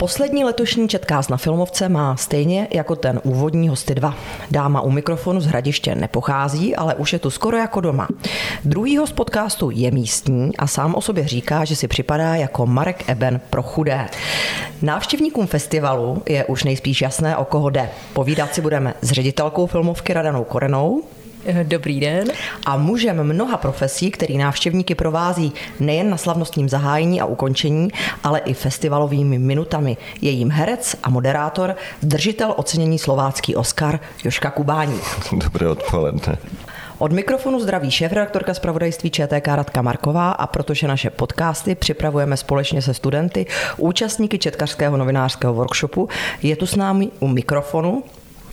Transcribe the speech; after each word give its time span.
Poslední 0.00 0.44
letošní 0.44 0.88
četkás 0.88 1.28
na 1.28 1.36
filmovce 1.36 1.88
má 1.88 2.16
stejně 2.16 2.68
jako 2.70 2.96
ten 2.96 3.20
úvodní 3.24 3.68
hosty 3.68 3.94
dva. 3.94 4.14
Dáma 4.50 4.80
u 4.80 4.90
mikrofonu 4.90 5.40
z 5.40 5.46
Hradiště 5.46 5.94
nepochází, 5.94 6.76
ale 6.76 6.94
už 6.94 7.12
je 7.12 7.18
tu 7.18 7.30
skoro 7.30 7.56
jako 7.56 7.80
doma. 7.80 8.08
Druhý 8.64 8.96
host 8.96 9.12
podcastu 9.12 9.70
je 9.70 9.90
místní 9.90 10.56
a 10.56 10.66
sám 10.66 10.94
o 10.94 11.00
sobě 11.00 11.28
říká, 11.28 11.64
že 11.64 11.76
si 11.76 11.88
připadá 11.88 12.34
jako 12.34 12.66
Marek 12.66 13.08
Eben 13.08 13.40
pro 13.50 13.62
chudé. 13.62 14.08
Návštěvníkům 14.82 15.46
festivalu 15.46 16.22
je 16.28 16.44
už 16.44 16.64
nejspíš 16.64 17.00
jasné, 17.00 17.36
o 17.36 17.44
koho 17.44 17.70
jde. 17.70 17.90
Povídat 18.12 18.54
si 18.54 18.60
budeme 18.60 18.94
s 19.00 19.10
ředitelkou 19.10 19.66
filmovky 19.66 20.12
Radanou 20.12 20.44
Korenou, 20.44 21.02
Dobrý 21.62 22.00
den. 22.00 22.28
A 22.66 22.76
mužem 22.76 23.22
mnoha 23.22 23.56
profesí, 23.56 24.10
který 24.10 24.38
návštěvníky 24.38 24.94
provází 24.94 25.52
nejen 25.80 26.10
na 26.10 26.16
slavnostním 26.16 26.68
zahájení 26.68 27.20
a 27.20 27.24
ukončení, 27.24 27.88
ale 28.24 28.38
i 28.38 28.54
festivalovými 28.54 29.38
minutami. 29.38 29.96
Je 30.20 30.30
jim 30.30 30.50
herec 30.50 30.96
a 31.02 31.10
moderátor, 31.10 31.76
držitel 32.02 32.54
ocenění 32.56 32.98
slovácký 32.98 33.56
Oscar 33.56 34.00
Joška 34.24 34.50
Kubání. 34.50 35.00
Dobré 35.32 35.68
odpoledne. 35.68 36.38
Od 36.98 37.12
mikrofonu 37.12 37.60
zdraví 37.60 37.90
šéf-redaktorka 37.90 38.54
zpravodajství 38.54 39.10
ČTK 39.10 39.46
Radka 39.46 39.82
Marková 39.82 40.30
a 40.30 40.46
protože 40.46 40.88
naše 40.88 41.10
podcasty 41.10 41.74
připravujeme 41.74 42.36
společně 42.36 42.82
se 42.82 42.94
studenty, 42.94 43.46
účastníky 43.76 44.38
Četkařského 44.38 44.96
novinářského 44.96 45.54
workshopu, 45.54 46.08
je 46.42 46.56
tu 46.56 46.66
s 46.66 46.76
námi 46.76 47.08
u 47.20 47.28
mikrofonu 47.28 48.02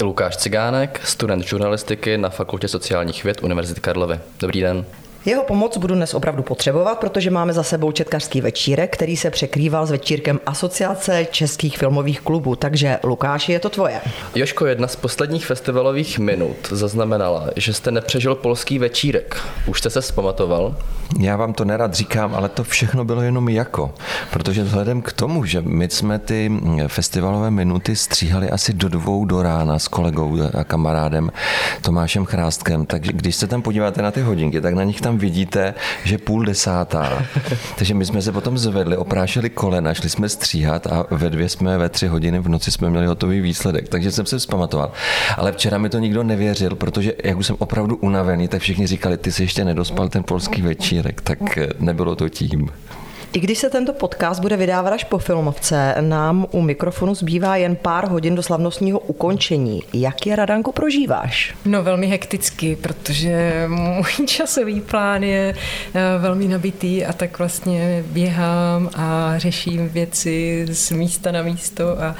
Lukáš 0.02 0.38
Cigánek, 0.38 1.02
student 1.04 1.44
žurnalistiky 1.44 2.18
na 2.18 2.30
Fakultě 2.30 2.68
sociálních 2.68 3.24
věd 3.24 3.44
Univerzity 3.44 3.82
Karlovy. 3.82 4.20
Dobrý 4.40 4.62
den. 4.62 4.86
Jeho 5.28 5.44
pomoc 5.44 5.78
budu 5.78 5.96
dnes 5.96 6.14
opravdu 6.14 6.44
potřebovat, 6.44 7.00
protože 7.00 7.32
máme 7.32 7.54
za 7.54 7.64
sebou 7.64 7.92
četkařský 7.92 8.42
večírek, 8.42 8.94
který 8.94 9.18
se 9.18 9.30
překrýval 9.30 9.86
s 9.86 9.92
večírkem 9.92 10.40
Asociace 10.46 11.28
českých 11.32 11.78
filmových 11.78 12.22
klubů. 12.22 12.56
Takže 12.56 13.00
Lukáši, 13.04 13.52
je 13.52 13.60
to 13.60 13.70
tvoje. 13.70 14.02
Joško, 14.36 14.66
jedna 14.66 14.88
z 14.88 14.96
posledních 14.96 15.46
festivalových 15.46 16.20
minut 16.20 16.56
zaznamenala, 16.72 17.50
že 17.56 17.74
jste 17.74 17.92
nepřežil 17.92 18.36
polský 18.36 18.80
večírek. 18.80 19.38
Už 19.66 19.80
jste 19.80 19.90
se 19.90 20.02
zpamatoval? 20.02 20.76
Já 21.20 21.38
vám 21.38 21.54
to 21.54 21.66
nerad 21.66 21.94
říkám, 21.94 22.36
ale 22.36 22.50
to 22.50 22.64
všechno 22.64 23.06
bylo 23.06 23.22
jenom 23.22 23.50
jako. 23.50 23.94
Protože 24.32 24.64
vzhledem 24.64 25.02
k 25.02 25.14
tomu, 25.14 25.46
že 25.46 25.62
my 25.62 25.90
jsme 25.90 26.20
ty 26.20 26.52
festivalové 26.88 27.52
minuty 27.52 27.96
stříhali 27.96 28.50
asi 28.50 28.74
do 28.74 28.90
dvou 28.90 29.26
do 29.26 29.44
rána 29.44 29.80
s 29.80 29.88
kolegou 29.88 30.38
a 30.54 30.64
kamarádem 30.64 31.32
Tomášem 31.82 32.26
Chrástkem, 32.26 32.86
takže 32.86 33.14
když 33.14 33.36
se 33.36 33.48
tam 33.48 33.62
podíváte 33.62 34.02
na 34.02 34.12
ty 34.12 34.22
hodinky, 34.22 34.62
tak 34.62 34.74
na 34.74 34.84
nich 34.84 35.02
tam 35.02 35.17
vidíte, 35.18 35.74
že 36.04 36.18
půl 36.18 36.46
desátá. 36.46 37.26
Takže 37.78 37.94
my 37.94 38.06
jsme 38.06 38.22
se 38.22 38.32
potom 38.32 38.58
zvedli, 38.58 38.98
oprášili 38.98 39.50
kolena, 39.50 39.94
šli 39.94 40.10
jsme 40.10 40.30
stříhat 40.30 40.88
a 40.88 41.06
ve 41.12 41.30
dvě 41.30 41.50
jsme 41.50 41.78
ve 41.78 41.90
tři 41.90 42.08
hodiny 42.08 42.40
v 42.40 42.50
noci 42.50 42.72
jsme 42.72 42.90
měli 42.90 43.08
hotový 43.08 43.42
výsledek. 43.42 43.90
Takže 43.90 44.12
jsem 44.12 44.26
se 44.26 44.38
vzpamatoval. 44.38 44.92
Ale 45.38 45.52
včera 45.52 45.78
mi 45.78 45.90
to 45.90 46.00
nikdo 46.00 46.24
nevěřil, 46.24 46.76
protože 46.76 47.14
jak 47.24 47.38
už 47.38 47.48
jsem 47.48 47.56
opravdu 47.60 47.96
unavený, 47.96 48.48
tak 48.48 48.62
všichni 48.62 48.88
říkali, 48.88 49.18
ty 49.18 49.32
jsi 49.32 49.44
ještě 49.44 49.66
nedospal 49.66 50.10
ten 50.10 50.24
polský 50.24 50.62
večírek, 50.62 51.22
tak 51.22 51.58
eh, 51.58 51.68
nebylo 51.80 52.16
to 52.16 52.30
tím. 52.30 52.70
I 53.34 53.40
když 53.40 53.58
se 53.58 53.70
tento 53.70 53.94
podcast 53.94 54.42
bude 54.42 54.58
vydávat 54.58 54.94
až 54.94 55.04
po 55.04 55.18
filmovce, 55.18 55.96
nám 56.02 56.48
u 56.52 56.62
mikrofonu 56.62 57.16
zbývá 57.16 57.56
jen 57.56 57.76
pár 57.76 58.08
hodin 58.08 58.36
do 58.36 58.44
slavnostního 58.44 59.00
ukončení. 59.00 59.84
Jak 59.94 60.26
je 60.26 60.36
Radanko 60.36 60.72
prožíváš? 60.72 61.56
No 61.66 61.84
velmi 61.84 62.08
hekticky, 62.08 62.76
protože 62.76 63.66
můj 63.68 64.12
časový 64.28 64.82
plán 64.82 65.24
je 65.24 65.56
eh, 65.94 66.02
velmi 66.20 66.48
nabitý 66.48 67.06
a 67.06 67.14
tak 67.14 67.40
vlastně 67.40 68.04
běhám 68.08 68.90
a 68.96 69.34
řeším 69.38 69.90
věci 69.90 70.66
z 70.72 70.92
místa 70.92 71.32
na 71.32 71.42
místo 71.42 72.02
a, 72.02 72.16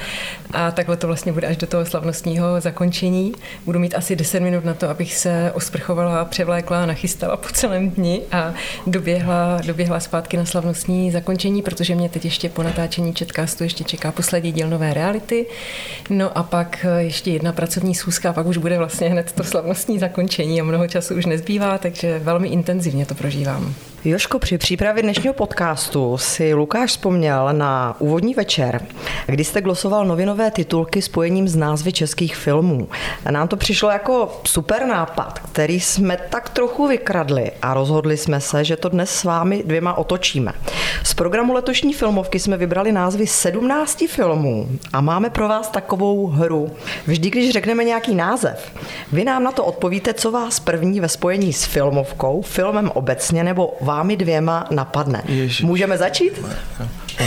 a 0.52 0.70
takhle 0.70 0.96
to 0.96 1.06
vlastně 1.06 1.32
bude 1.32 1.46
až 1.46 1.56
do 1.56 1.66
toho 1.66 1.86
slavnostního 1.86 2.60
zakončení. 2.60 3.32
Budu 3.64 3.78
mít 3.78 3.94
asi 3.94 4.16
10 4.16 4.40
minut 4.40 4.64
na 4.64 4.74
to, 4.74 4.88
abych 4.88 5.14
se 5.14 5.52
osprchovala, 5.54 6.24
převlékla, 6.24 6.86
nachystala 6.86 7.36
po 7.36 7.48
celém 7.48 7.90
dni 7.90 8.20
a 8.32 8.54
doběhla, 8.86 9.60
doběhla 9.66 10.00
zpátky 10.00 10.36
na 10.36 10.44
slavnostní 10.44 11.07
zakončení, 11.12 11.62
protože 11.62 11.94
mě 11.94 12.08
teď 12.08 12.24
ještě 12.24 12.48
po 12.48 12.62
natáčení 12.62 13.14
Četcastu 13.14 13.64
ještě 13.64 13.84
čeká 13.84 14.12
poslední 14.12 14.52
díl 14.52 14.68
nové 14.68 14.94
reality. 14.94 15.46
No 16.10 16.38
a 16.38 16.42
pak 16.42 16.86
eh, 16.88 17.02
ještě 17.02 17.30
jedna 17.30 17.52
pracovní 17.52 17.94
schůzka, 17.94 18.32
pak 18.32 18.46
už 18.46 18.56
bude 18.56 18.78
vlastně 18.78 19.08
hned 19.08 19.32
to 19.32 19.44
slavnostní 19.44 19.98
zakončení 19.98 20.60
a 20.60 20.64
mnoho 20.64 20.88
času 20.88 21.14
už 21.14 21.26
nezbývá, 21.26 21.78
takže 21.78 22.18
velmi 22.18 22.48
intenzivně 22.48 23.06
to 23.06 23.14
prožívám. 23.14 23.74
Joško, 24.04 24.38
při 24.38 24.58
přípravě 24.58 25.02
dnešního 25.02 25.34
podcastu 25.34 26.18
si 26.18 26.54
Lukáš 26.54 26.90
vzpomněl 26.90 27.48
na 27.52 27.96
úvodní 27.98 28.34
večer, 28.34 28.86
kdy 29.26 29.44
jste 29.44 29.60
glosoval 29.60 30.04
novinové 30.04 30.50
titulky 30.50 31.02
spojením 31.02 31.48
z 31.48 31.56
názvy 31.56 31.92
českých 31.92 32.36
filmů. 32.36 32.88
Nám 33.30 33.48
to 33.48 33.56
přišlo 33.56 33.90
jako 33.90 34.40
super 34.44 34.86
nápad, 34.86 35.38
který 35.38 35.80
jsme 35.80 36.16
tak 36.30 36.48
trochu 36.48 36.86
vykradli 36.86 37.50
a 37.62 37.74
rozhodli 37.74 38.16
jsme 38.16 38.40
se, 38.40 38.64
že 38.64 38.76
to 38.76 38.88
dnes 38.88 39.10
s 39.10 39.24
vámi 39.24 39.62
dvěma 39.66 39.98
otočíme. 39.98 40.52
Z 41.04 41.14
programu 41.14 41.52
letošní 41.52 41.92
filmovky 41.94 42.38
jsme 42.38 42.56
vybrali 42.56 42.92
názvy 42.92 43.26
17 43.26 44.04
filmů 44.08 44.68
a 44.92 45.00
máme 45.00 45.30
pro 45.30 45.48
vás 45.48 45.68
takovou 45.68 46.26
hru. 46.26 46.70
Vždy, 47.06 47.30
když 47.30 47.50
řekneme 47.50 47.84
nějaký 47.84 48.14
název, 48.14 48.72
vy 49.12 49.24
nám 49.24 49.44
na 49.44 49.52
to 49.52 49.64
odpovíte, 49.64 50.14
co 50.14 50.30
vás 50.30 50.60
první 50.60 51.00
ve 51.00 51.08
spojení 51.08 51.52
s 51.52 51.64
filmovkou, 51.64 52.42
filmem 52.42 52.90
obecně 52.94 53.44
nebo 53.44 53.76
vámi 53.88 54.16
dvěma 54.16 54.66
napadne. 54.70 55.22
Ježiš. 55.26 55.62
Můžeme 55.62 55.98
začít? 55.98 56.44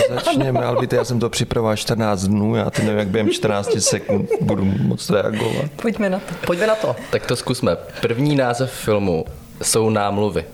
Začněme, 0.09 0.59
ale 0.65 0.81
víte, 0.81 0.95
já 0.95 1.03
jsem 1.05 1.19
to 1.19 1.29
připravoval 1.29 1.75
14 1.75 2.23
dnů, 2.23 2.55
já 2.55 2.69
teď 2.69 2.85
nevím, 2.85 2.99
jak 2.99 3.07
během 3.07 3.29
14 3.29 3.71
sekund 3.79 4.29
budu 4.41 4.65
moc 4.65 5.09
reagovat. 5.09 5.65
Pojďme 5.81 6.09
na 6.09 6.19
to. 6.19 6.35
Pojďme 6.45 6.67
na 6.67 6.75
to. 6.75 6.95
Tak 7.09 7.25
to 7.25 7.35
zkusme. 7.35 7.77
První 8.01 8.35
název 8.35 8.71
filmu 8.71 9.25
jsou 9.61 9.89
námluvy. 9.89 10.45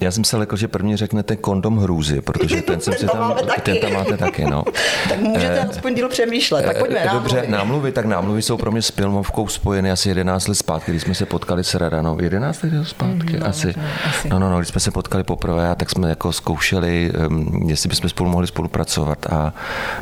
Já 0.00 0.10
jsem 0.10 0.24
se 0.24 0.36
lekl, 0.36 0.56
že 0.56 0.68
první 0.68 0.96
řeknete 0.96 1.36
kondom 1.36 1.78
hrůzy, 1.78 2.20
protože 2.20 2.62
ten 2.62 2.80
jsem 2.80 2.94
si 2.94 3.06
tam, 3.12 3.34
ten 3.62 3.78
tam 3.78 3.92
máte 3.92 4.16
taky, 4.16 4.44
no. 4.44 4.64
tak 5.08 5.18
můžete 5.18 5.58
eh, 5.60 5.68
aspoň 5.70 5.94
díl 5.94 6.08
přemýšlet, 6.08 6.62
tak 6.64 6.78
pojďme 6.78 6.98
eh, 7.00 7.08
Dobře, 7.12 7.36
námluvy. 7.36 7.52
námluvy, 7.52 7.92
tak 7.92 8.06
námluvy 8.06 8.42
jsou 8.42 8.56
pro 8.56 8.70
mě 8.72 8.82
s 8.82 8.88
filmovkou 8.88 9.48
spojeny 9.48 9.90
asi 9.90 10.08
11 10.08 10.48
let 10.48 10.54
zpátky, 10.54 10.90
když 10.90 11.02
jsme 11.02 11.14
se 11.14 11.26
potkali 11.26 11.64
s 11.64 11.74
Radanou. 11.74 12.22
11 12.22 12.62
let 12.62 12.72
zpátky? 12.82 13.36
Mm, 13.36 13.42
asi. 13.46 13.74
asi. 14.08 14.28
No, 14.28 14.38
no, 14.38 14.50
no, 14.50 14.58
když 14.58 14.68
jsme 14.68 14.80
se 14.80 14.90
potkali 14.90 15.24
poprvé, 15.24 15.74
tak 15.76 15.90
jsme 15.90 16.08
jako 16.08 16.32
zkoušeli, 16.32 17.12
um, 17.28 17.68
jestli 17.68 17.88
bychom 17.88 18.10
spolu 18.10 18.30
mohli 18.30 18.46
spolupracovat 18.46 19.26
a 19.32 19.54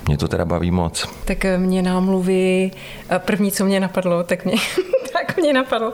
mě 0.07 0.17
to 0.19 0.29
teda 0.29 0.45
baví 0.45 0.71
moc. 0.71 1.09
Tak 1.25 1.45
eh, 1.45 1.59
mě 1.59 1.83
námluvy, 1.83 2.71
první, 3.19 3.53
co 3.53 3.65
mě 3.65 3.81
napadlo, 3.81 4.23
tak 4.25 4.45
mě, 4.45 4.55
tak 5.13 5.37
mě 5.37 5.53
napadl 5.53 5.93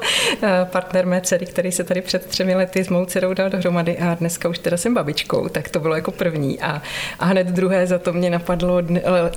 partner 0.64 1.06
mé 1.06 1.20
dcery, 1.20 1.46
který 1.46 1.72
se 1.72 1.84
tady 1.84 2.00
před 2.02 2.26
třemi 2.26 2.54
lety 2.54 2.84
s 2.84 2.88
mou 2.88 3.04
dcerou 3.04 3.34
dal 3.34 3.50
dohromady 3.50 3.87
a 3.96 4.14
dneska 4.14 4.48
už 4.48 4.58
teda 4.58 4.76
jsem 4.76 4.94
babičkou, 4.94 5.48
tak 5.48 5.68
to 5.68 5.80
bylo 5.80 5.94
jako 5.94 6.10
první. 6.10 6.60
A, 6.60 6.82
a 7.18 7.24
hned 7.24 7.46
druhé 7.46 7.86
za 7.86 7.98
to 7.98 8.12
mě 8.12 8.30
napadlo 8.30 8.82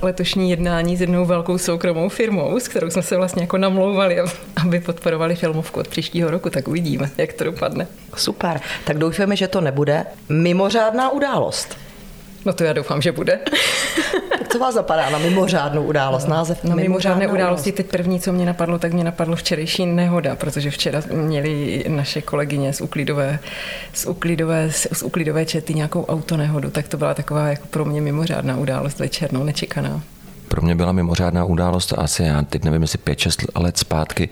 letošní 0.02 0.50
jednání 0.50 0.96
s 0.96 1.00
jednou 1.00 1.24
velkou 1.24 1.58
soukromou 1.58 2.08
firmou, 2.08 2.60
s 2.60 2.68
kterou 2.68 2.90
jsme 2.90 3.02
se 3.02 3.16
vlastně 3.16 3.42
jako 3.42 3.58
namlouvali, 3.58 4.18
aby 4.62 4.80
podporovali 4.80 5.34
filmovku 5.34 5.80
od 5.80 5.88
příštího 5.88 6.30
roku, 6.30 6.50
tak 6.50 6.68
uvidíme, 6.68 7.10
jak 7.16 7.32
to 7.32 7.44
dopadne. 7.44 7.86
Super, 8.16 8.60
tak 8.84 8.98
doufáme, 8.98 9.36
že 9.36 9.48
to 9.48 9.60
nebude 9.60 10.06
mimořádná 10.28 11.10
událost. 11.10 11.76
No 12.44 12.52
to 12.52 12.64
já 12.64 12.72
doufám, 12.72 13.02
že 13.02 13.12
bude. 13.12 13.38
Co 14.52 14.58
vás 14.58 14.74
zapadá 14.74 15.10
na 15.10 15.18
mimořádnou 15.18 15.82
událost? 15.82 16.26
Název 16.26 16.64
na 16.64 16.74
mimořádné 16.74 17.28
události. 17.28 17.72
Teď 17.72 17.86
první, 17.86 18.20
co 18.20 18.32
mě 18.32 18.46
napadlo, 18.46 18.78
tak 18.78 18.92
mě 18.92 19.04
napadlo 19.04 19.36
včerejší 19.36 19.86
nehoda, 19.86 20.36
protože 20.36 20.70
včera 20.70 21.02
měli 21.12 21.84
naše 21.88 22.22
kolegyně 22.22 22.72
z 22.72 22.80
uklidové, 22.80 23.38
z 23.92 24.06
uklidové, 24.06 24.70
z 24.70 25.02
uklidové 25.02 25.46
čety 25.46 25.74
nějakou 25.74 26.04
autonehodu, 26.04 26.70
tak 26.70 26.88
to 26.88 26.96
byla 26.96 27.14
taková 27.14 27.48
jako 27.48 27.66
pro 27.66 27.84
mě 27.84 28.00
mimořádná 28.00 28.56
událost 28.56 28.98
večer, 28.98 29.32
no, 29.32 29.44
nečekaná 29.44 30.02
pro 30.52 30.62
mě 30.62 30.74
byla 30.74 30.92
mimořádná 30.92 31.44
událost 31.44 31.94
asi, 31.96 32.22
já 32.22 32.42
teď 32.42 32.64
nevím, 32.64 32.82
jestli 32.82 32.98
5-6 32.98 33.46
let 33.54 33.78
zpátky, 33.78 34.28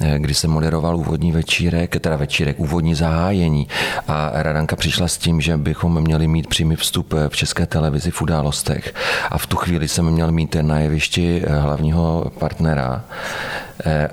eh, 0.00 0.18
kdy 0.18 0.34
jsem 0.34 0.50
moderoval 0.50 0.96
úvodní 0.96 1.32
večírek, 1.32 1.96
teda 2.00 2.16
večírek, 2.16 2.60
úvodní 2.60 2.94
zahájení. 2.94 3.68
A 4.08 4.30
Radanka 4.34 4.76
přišla 4.76 5.08
s 5.08 5.18
tím, 5.18 5.40
že 5.40 5.56
bychom 5.56 6.00
měli 6.00 6.28
mít 6.28 6.46
přímý 6.46 6.76
vstup 6.76 7.12
eh, 7.12 7.28
v 7.28 7.36
české 7.36 7.66
televizi 7.66 8.10
v 8.10 8.22
událostech. 8.22 8.94
A 9.30 9.38
v 9.38 9.46
tu 9.46 9.56
chvíli 9.56 9.88
jsem 9.88 10.10
měl 10.10 10.32
mít 10.32 10.56
na 10.62 10.78
jevišti 10.78 11.42
eh, 11.44 11.58
hlavního 11.58 12.32
partnera 12.38 13.04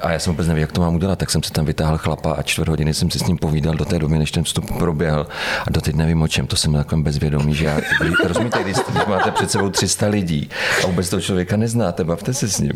a 0.02 0.12
já 0.12 0.20
jsem 0.20 0.34
vůbec 0.34 0.48
nevěděl, 0.48 0.64
jak 0.64 0.72
to 0.72 0.82
mám 0.82 0.96
udělat, 0.96 1.20
tak 1.20 1.30
jsem 1.30 1.44
si 1.44 1.52
tam 1.52 1.66
vytáhl 1.66 1.98
chlapa 1.98 2.34
a 2.34 2.42
čtvrt 2.42 2.70
hodiny 2.70 2.94
jsem 2.94 3.12
si 3.12 3.20
s 3.20 3.28
ním 3.28 3.38
povídal 3.38 3.76
do 3.76 3.86
té 3.86 4.00
doby, 4.00 4.18
než 4.18 4.32
ten 4.32 4.44
vstup 4.44 4.78
proběhl. 4.78 5.28
A 5.68 5.70
doteď 5.70 5.96
nevím 5.96 6.22
o 6.22 6.28
čem, 6.28 6.48
to 6.48 6.56
jsem 6.56 6.74
takovým 6.74 7.04
bezvědomý, 7.04 7.54
že 7.56 7.66
já, 7.66 7.80
rozumíte, 8.24 8.64
když 8.64 8.78
máte 9.08 9.32
před 9.32 9.52
sebou 9.52 9.70
300 9.70 10.08
lidí 10.08 10.50
a 10.84 10.88
vůbec 10.88 11.10
toho 11.10 11.22
člověka 11.22 11.58
neznáte, 11.58 12.04
bavte 12.04 12.34
se 12.34 12.48
s 12.48 12.60
ním. 12.60 12.74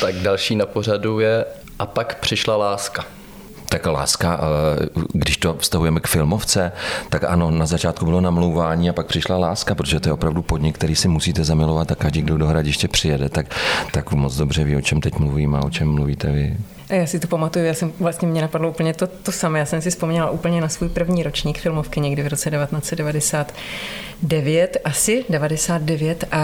Tak 0.00 0.14
další 0.14 0.56
na 0.56 0.66
pořadu 0.66 1.20
je 1.20 1.44
A 1.78 1.86
pak 1.86 2.18
přišla 2.18 2.56
láska. 2.56 3.04
Tak 3.76 3.86
láska, 3.86 4.40
eh, 4.40 4.88
když 5.12 5.36
to 5.36 5.56
vztahujeme 5.58 6.00
k 6.00 6.06
filmovce, 6.06 6.72
tak 7.08 7.24
ano, 7.24 7.50
na 7.50 7.66
začátku 7.66 8.04
bylo 8.04 8.20
namlouvání 8.20 8.90
a 8.90 8.92
pak 8.92 9.06
přišla 9.06 9.38
láska, 9.38 9.74
protože 9.74 10.00
to 10.00 10.08
je 10.08 10.12
opravdu 10.12 10.42
podnik, 10.42 10.74
který 10.74 10.96
si 10.96 11.08
musíte 11.08 11.44
zamilovat 11.44 11.92
a 11.92 11.94
každý, 11.94 12.22
kdo 12.22 12.38
do 12.38 12.46
hradiště 12.46 12.88
přijede, 12.88 13.28
tak, 13.28 13.46
tak 13.92 14.12
moc 14.12 14.36
dobře 14.36 14.64
ví, 14.64 14.76
o 14.76 14.80
čem 14.80 15.00
teď 15.00 15.18
mluvím 15.18 15.54
a 15.54 15.64
o 15.64 15.70
čem 15.70 15.88
mluvíte 15.88 16.32
vy. 16.32 16.56
Já 16.88 17.06
si 17.06 17.20
to 17.20 17.28
pamatuju, 17.28 17.64
já 17.64 17.74
jsem 17.74 17.92
vlastně 18.00 18.28
mě 18.28 18.40
napadlo 18.40 18.70
úplně 18.70 18.94
to, 18.94 19.06
to 19.06 19.32
samé. 19.32 19.58
Já 19.58 19.64
jsem 19.64 19.82
si 19.82 19.90
vzpomněla 19.90 20.30
úplně 20.30 20.60
na 20.60 20.68
svůj 20.68 20.88
první 20.88 21.22
ročník 21.22 21.58
filmovky 21.58 22.00
někdy 22.00 22.22
v 22.22 22.26
roce 22.26 22.50
1999, 22.50 24.76
asi 24.84 25.24
99 25.28 26.24
a, 26.32 26.38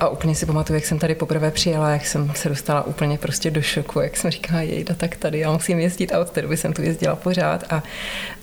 a 0.00 0.08
úplně 0.08 0.34
si 0.34 0.46
pamatuju, 0.46 0.74
jak 0.74 0.86
jsem 0.86 0.98
tady 0.98 1.14
poprvé 1.14 1.50
přijela, 1.50 1.90
jak 1.90 2.06
jsem 2.06 2.32
se 2.34 2.48
dostala 2.48 2.82
úplně 2.82 3.18
prostě 3.18 3.50
do 3.50 3.62
šoku, 3.62 4.00
jak 4.00 4.16
jsem 4.16 4.30
říkala, 4.30 4.60
jejda, 4.60 4.94
tak 4.94 5.16
tady 5.16 5.38
já 5.38 5.52
musím 5.52 5.78
jezdit 5.78 6.12
a 6.12 6.20
od 6.20 6.30
té 6.30 6.42
doby 6.42 6.56
jsem 6.56 6.72
tu 6.72 6.82
jezdila 6.82 7.16
pořád 7.16 7.72
a, 7.72 7.82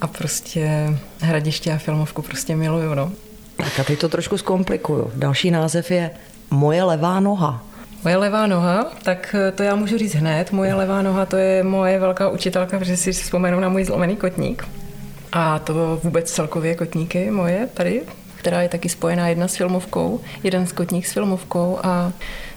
a 0.01 0.07
prostě 0.07 0.93
hradiště 1.19 1.73
a 1.73 1.77
filmovku 1.77 2.21
prostě 2.21 2.55
miluju, 2.55 2.95
no. 2.95 3.11
Tak 3.57 3.79
a 3.79 3.83
teď 3.83 3.99
to 3.99 4.09
trošku 4.09 4.37
zkomplikuju. 4.37 5.11
Další 5.15 5.51
název 5.51 5.91
je 5.91 6.11
Moje 6.49 6.83
levá 6.83 7.19
noha. 7.19 7.65
Moje 8.05 8.17
levá 8.17 8.47
noha, 8.47 8.91
tak 9.03 9.35
to 9.55 9.63
já 9.63 9.75
můžu 9.75 9.97
říct 9.97 10.13
hned. 10.15 10.51
Moje 10.51 10.73
levá 10.73 11.01
noha 11.01 11.25
to 11.25 11.37
je 11.37 11.63
moje 11.63 11.99
velká 11.99 12.29
učitelka, 12.29 12.79
protože 12.79 12.97
si 12.97 13.11
vzpomenu 13.11 13.59
na 13.59 13.69
můj 13.69 13.83
zlomený 13.83 14.15
kotník. 14.15 14.67
A 15.31 15.59
to 15.59 15.99
vůbec 16.03 16.31
celkově 16.31 16.75
kotníky 16.75 17.31
moje 17.31 17.69
tady, 17.73 18.01
která 18.35 18.61
je 18.61 18.69
taky 18.69 18.89
spojená 18.89 19.27
jedna 19.27 19.47
s 19.47 19.55
filmovkou, 19.55 20.21
jeden 20.43 20.67
z 20.67 20.71
kotník 20.71 21.05
s 21.05 21.13
filmovkou 21.13 21.79
a 21.83 22.11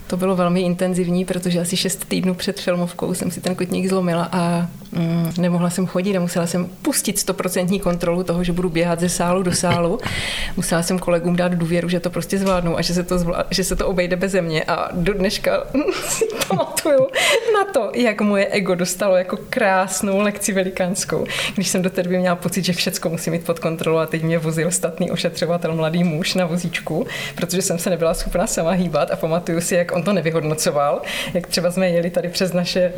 to 0.08 0.16
bylo 0.16 0.36
velmi 0.36 0.60
intenzivní, 0.60 1.24
protože 1.24 1.60
asi 1.60 1.76
šest 1.76 2.08
týdnů 2.08 2.34
před 2.34 2.60
filmovkou 2.60 3.14
jsem 3.14 3.30
si 3.30 3.40
ten 3.40 3.54
kotník 3.54 3.88
zlomila 3.88 4.28
a 4.32 4.68
mm, 4.92 5.32
nemohla 5.38 5.70
jsem 5.70 5.86
chodit 5.86 6.16
a 6.16 6.20
musela 6.20 6.46
jsem 6.46 6.66
pustit 6.82 7.18
stoprocentní 7.18 7.80
kontrolu 7.80 8.22
toho, 8.22 8.44
že 8.44 8.52
budu 8.52 8.68
běhat 8.68 9.00
ze 9.00 9.08
sálu 9.08 9.42
do 9.42 9.52
sálu. 9.52 9.98
Musela 10.56 10.82
jsem 10.82 10.98
kolegům 10.98 11.36
dát 11.36 11.52
důvěru, 11.52 11.88
že 11.88 12.00
to 12.00 12.10
prostě 12.10 12.38
zvládnu 12.38 12.78
a 12.78 12.82
že 12.82 12.94
se 12.94 13.02
to, 13.02 13.18
zvlá, 13.18 13.44
že 13.50 13.64
se 13.64 13.76
to 13.76 13.86
obejde 13.86 14.16
bez 14.16 14.34
mě 14.40 14.64
a 14.64 14.88
do 14.92 15.14
dneška 15.14 15.64
si 16.08 16.24
pamatuju 16.48 17.06
na 17.54 17.64
to, 17.72 17.90
jak 17.94 18.20
moje 18.20 18.46
ego 18.46 18.74
dostalo 18.74 19.16
jako 19.16 19.38
krásnou 19.50 20.20
lekci 20.20 20.52
velikánskou, 20.52 21.26
když 21.54 21.68
jsem 21.68 21.82
do 21.82 21.90
té 21.90 22.02
doby 22.02 22.18
měla 22.18 22.36
pocit, 22.36 22.64
že 22.64 22.72
všechno 22.72 23.10
musím 23.10 23.32
mít 23.32 23.44
pod 23.44 23.58
kontrolou 23.58 23.98
a 23.98 24.06
teď 24.06 24.22
mě 24.22 24.38
vozil 24.38 24.70
statný 24.70 25.10
ošetřovatel 25.10 25.74
mladý 25.74 26.04
muž 26.04 26.34
na 26.34 26.46
vozíčku, 26.46 27.06
protože 27.34 27.62
jsem 27.62 27.78
se 27.78 27.90
nebyla 27.90 28.14
schopna 28.14 28.46
sama 28.46 28.70
hýbat 28.70 29.10
a 29.10 29.16
pamatuju 29.16 29.60
si, 29.60 29.74
jak 29.74 29.97
on 29.98 30.04
to 30.04 30.12
nevyhodnocoval, 30.12 31.02
jak 31.34 31.46
třeba 31.46 31.70
jsme 31.70 31.88
jeli 31.90 32.10
tady 32.10 32.28
přes 32.28 32.52
naše 32.52 32.92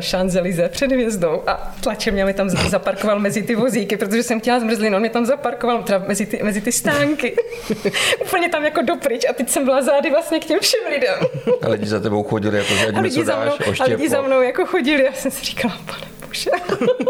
šanzelize 0.00 0.64
eh, 0.64 0.68
před 0.68 0.92
hvězdou 0.92 1.42
a 1.46 1.74
tlačil 1.80 2.12
mě, 2.12 2.24
mi 2.24 2.34
tam 2.34 2.50
zaparkoval 2.50 3.18
mezi 3.18 3.42
ty 3.42 3.54
vozíky, 3.54 3.96
protože 3.96 4.22
jsem 4.22 4.40
chtěla 4.40 4.60
zmrzlinu, 4.60 4.96
on 4.96 5.00
mě 5.00 5.10
tam 5.10 5.26
zaparkoval 5.26 5.82
teda 5.82 6.04
mezi 6.08 6.26
ty, 6.26 6.40
mezi 6.42 6.60
ty 6.60 6.72
stánky. 6.72 7.36
Úplně 8.26 8.48
tam 8.48 8.64
jako 8.64 8.82
dopryč 8.82 9.24
a 9.30 9.32
teď 9.32 9.48
jsem 9.48 9.64
byla 9.64 9.82
zády 9.82 10.10
vlastně 10.10 10.40
k 10.40 10.44
těm 10.44 10.58
všem 10.60 10.80
lidem. 10.90 11.18
a 11.62 11.68
lidi 11.68 11.86
za 11.86 12.00
tebou 12.00 12.22
chodili, 12.22 12.58
jako 12.58 12.74
že 12.74 12.86
a 12.86 13.00
lidi, 13.00 13.24
za 13.24 13.36
mnou, 13.36 13.52
a 13.80 13.84
lidi 13.84 14.08
za 14.08 14.22
mnou 14.22 14.42
jako 14.42 14.66
chodili, 14.66 15.04
já 15.04 15.12
jsem 15.12 15.30
si 15.30 15.44
říkala, 15.44 15.74
pane 15.86 16.05
bože. 16.26 16.50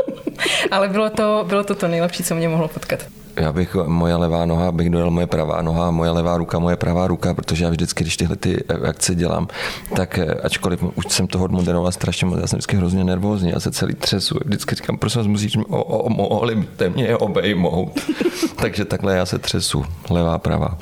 Ale 0.71 0.89
bylo 0.89 1.11
to, 1.11 1.45
bylo 1.49 1.65
to 1.65 1.75
to 1.75 1.89
nejlepší, 1.89 2.23
co 2.23 2.35
mě 2.35 2.49
mohlo 2.49 2.69
potkat 2.69 3.01
já 3.41 3.53
bych 3.53 3.75
moje 3.75 4.17
levá 4.17 4.45
noha, 4.45 4.73
bych 4.73 4.91
dojel 4.91 5.11
moje 5.11 5.27
pravá 5.27 5.63
noha, 5.63 5.91
moje 5.91 6.11
levá 6.11 6.37
ruka, 6.37 6.59
moje 6.59 6.77
pravá 6.77 7.07
ruka, 7.07 7.35
protože 7.35 7.65
já 7.65 7.71
vždycky, 7.71 8.05
když 8.05 8.17
tyhle 8.17 8.37
ty 8.37 8.65
akce 8.89 9.15
dělám, 9.15 9.49
tak 9.97 10.19
eh, 10.19 10.35
ačkoliv 10.35 10.85
už 10.95 11.05
jsem 11.09 11.27
toho 11.27 11.49
moderoval 11.49 11.93
strašně 11.93 12.27
moc, 12.27 12.41
já 12.41 12.47
jsem 12.47 12.57
vždycky 12.57 12.77
hrozně 12.77 13.05
nervózní, 13.05 13.51
já 13.51 13.61
se 13.61 13.71
celý 13.71 13.95
třesu, 13.95 14.39
vždycky 14.45 14.75
říkám, 14.75 14.99
prosím 14.99 15.21
vás, 15.21 15.27
musíš, 15.27 15.57
o, 15.57 15.83
o, 15.85 16.09
mohli 16.09 16.55
byste 16.55 16.89
mě 16.89 17.17
obejmout. 17.17 18.01
Takže 18.57 18.85
takhle 18.85 19.17
já 19.17 19.27
se 19.27 19.39
třesu, 19.39 19.85
levá, 20.11 20.39
pravá. 20.39 20.79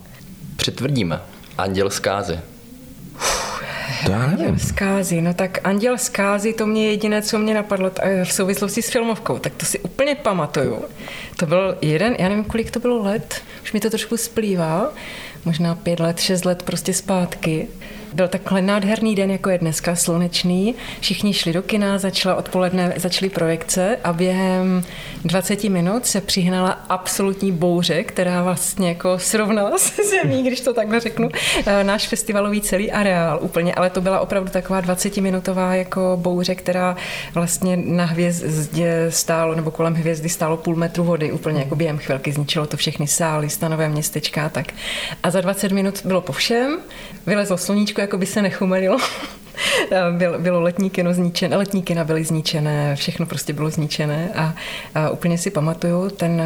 Přitvrdíme. 0.56 1.20
Anděl 1.58 1.90
zkázy. 1.90 2.38
To 4.04 4.12
já 4.12 4.26
nevím. 4.26 4.46
Anděl 4.46 4.58
zkázy, 4.58 5.20
no 5.20 5.34
tak 5.34 5.58
Anděl 5.64 5.98
zkázy, 5.98 6.52
to 6.52 6.66
mě 6.66 6.86
jediné, 6.86 7.22
co 7.22 7.38
mě 7.38 7.54
napadlo 7.54 7.90
v 8.24 8.32
souvislosti 8.32 8.82
s 8.82 8.90
filmovkou, 8.90 9.38
tak 9.38 9.54
to 9.54 9.66
si 9.66 9.78
úplně 9.78 10.14
pamatuju. 10.14 10.84
To 11.36 11.46
byl 11.46 11.78
jeden, 11.80 12.16
já 12.18 12.28
nevím, 12.28 12.44
kolik 12.44 12.70
to 12.70 12.80
bylo 12.80 13.02
let, 13.02 13.42
už 13.62 13.72
mi 13.72 13.80
to 13.80 13.90
trošku 13.90 14.16
splývá, 14.16 14.92
možná 15.44 15.74
pět 15.74 16.00
let, 16.00 16.20
šest 16.20 16.44
let 16.44 16.62
prostě 16.62 16.92
zpátky. 16.92 17.68
Byl 18.14 18.28
takhle 18.28 18.62
nádherný 18.62 19.14
den, 19.14 19.30
jako 19.30 19.50
je 19.50 19.58
dneska, 19.58 19.96
slunečný. 19.96 20.74
Všichni 21.00 21.34
šli 21.34 21.52
do 21.52 21.62
kina, 21.62 21.98
začala 21.98 22.34
odpoledne, 22.34 22.92
začaly 22.96 23.30
projekce 23.30 23.98
a 24.04 24.12
během 24.12 24.84
20 25.24 25.64
minut 25.64 26.06
se 26.06 26.20
přihnala 26.20 26.70
absolutní 26.70 27.52
bouře, 27.52 28.04
která 28.04 28.42
vlastně 28.42 28.88
jako 28.88 29.18
srovnala 29.18 29.78
se 29.78 30.02
zemí, 30.04 30.42
když 30.42 30.60
to 30.60 30.74
takhle 30.74 31.00
řeknu, 31.00 31.28
eh, 31.66 31.84
náš 31.84 32.08
festivalový 32.08 32.60
celý 32.60 32.92
areál 32.92 33.38
úplně, 33.42 33.74
ale 33.74 33.90
to 33.90 34.00
byla 34.00 34.20
opravdu 34.20 34.50
taková 34.50 34.82
20-minutová 34.82 35.72
jako 35.72 36.18
bouře, 36.20 36.54
která 36.54 36.96
vlastně 37.34 37.76
na 37.76 38.04
hvězdě 38.04 39.06
stálo, 39.08 39.54
nebo 39.54 39.70
kolem 39.70 39.94
hvězdy 39.94 40.28
stálo 40.28 40.56
půl 40.56 40.76
metru 40.76 41.04
vody, 41.04 41.32
úplně 41.32 41.60
jako 41.60 41.76
během 41.76 41.98
chvilky 41.98 42.32
zničilo 42.32 42.66
to 42.66 42.76
všechny 42.76 43.06
sály, 43.06 43.50
stanové 43.50 43.88
městečka 43.88 44.48
tak. 44.48 44.66
A 45.22 45.30
za 45.30 45.40
20 45.40 45.72
minut 45.72 46.00
bylo 46.04 46.20
po 46.20 46.32
všem, 46.32 46.78
vylezlo 47.26 47.58
sluníčko, 47.58 48.03
jako 48.04 48.18
by 48.18 48.26
se 48.26 48.42
nechumelilo. 48.42 48.98
Bylo, 50.10 50.38
bylo 50.38 50.60
letní 50.60 50.90
kino 50.90 51.14
zničené, 51.14 51.56
letní 51.56 51.82
kina 51.82 52.04
byly 52.04 52.24
zničené, 52.24 52.96
všechno 52.96 53.26
prostě 53.26 53.52
bylo 53.52 53.70
zničené 53.70 54.28
a, 54.34 54.54
a 54.94 55.10
úplně 55.10 55.38
si 55.38 55.50
pamatuju 55.50 56.10
ten, 56.10 56.42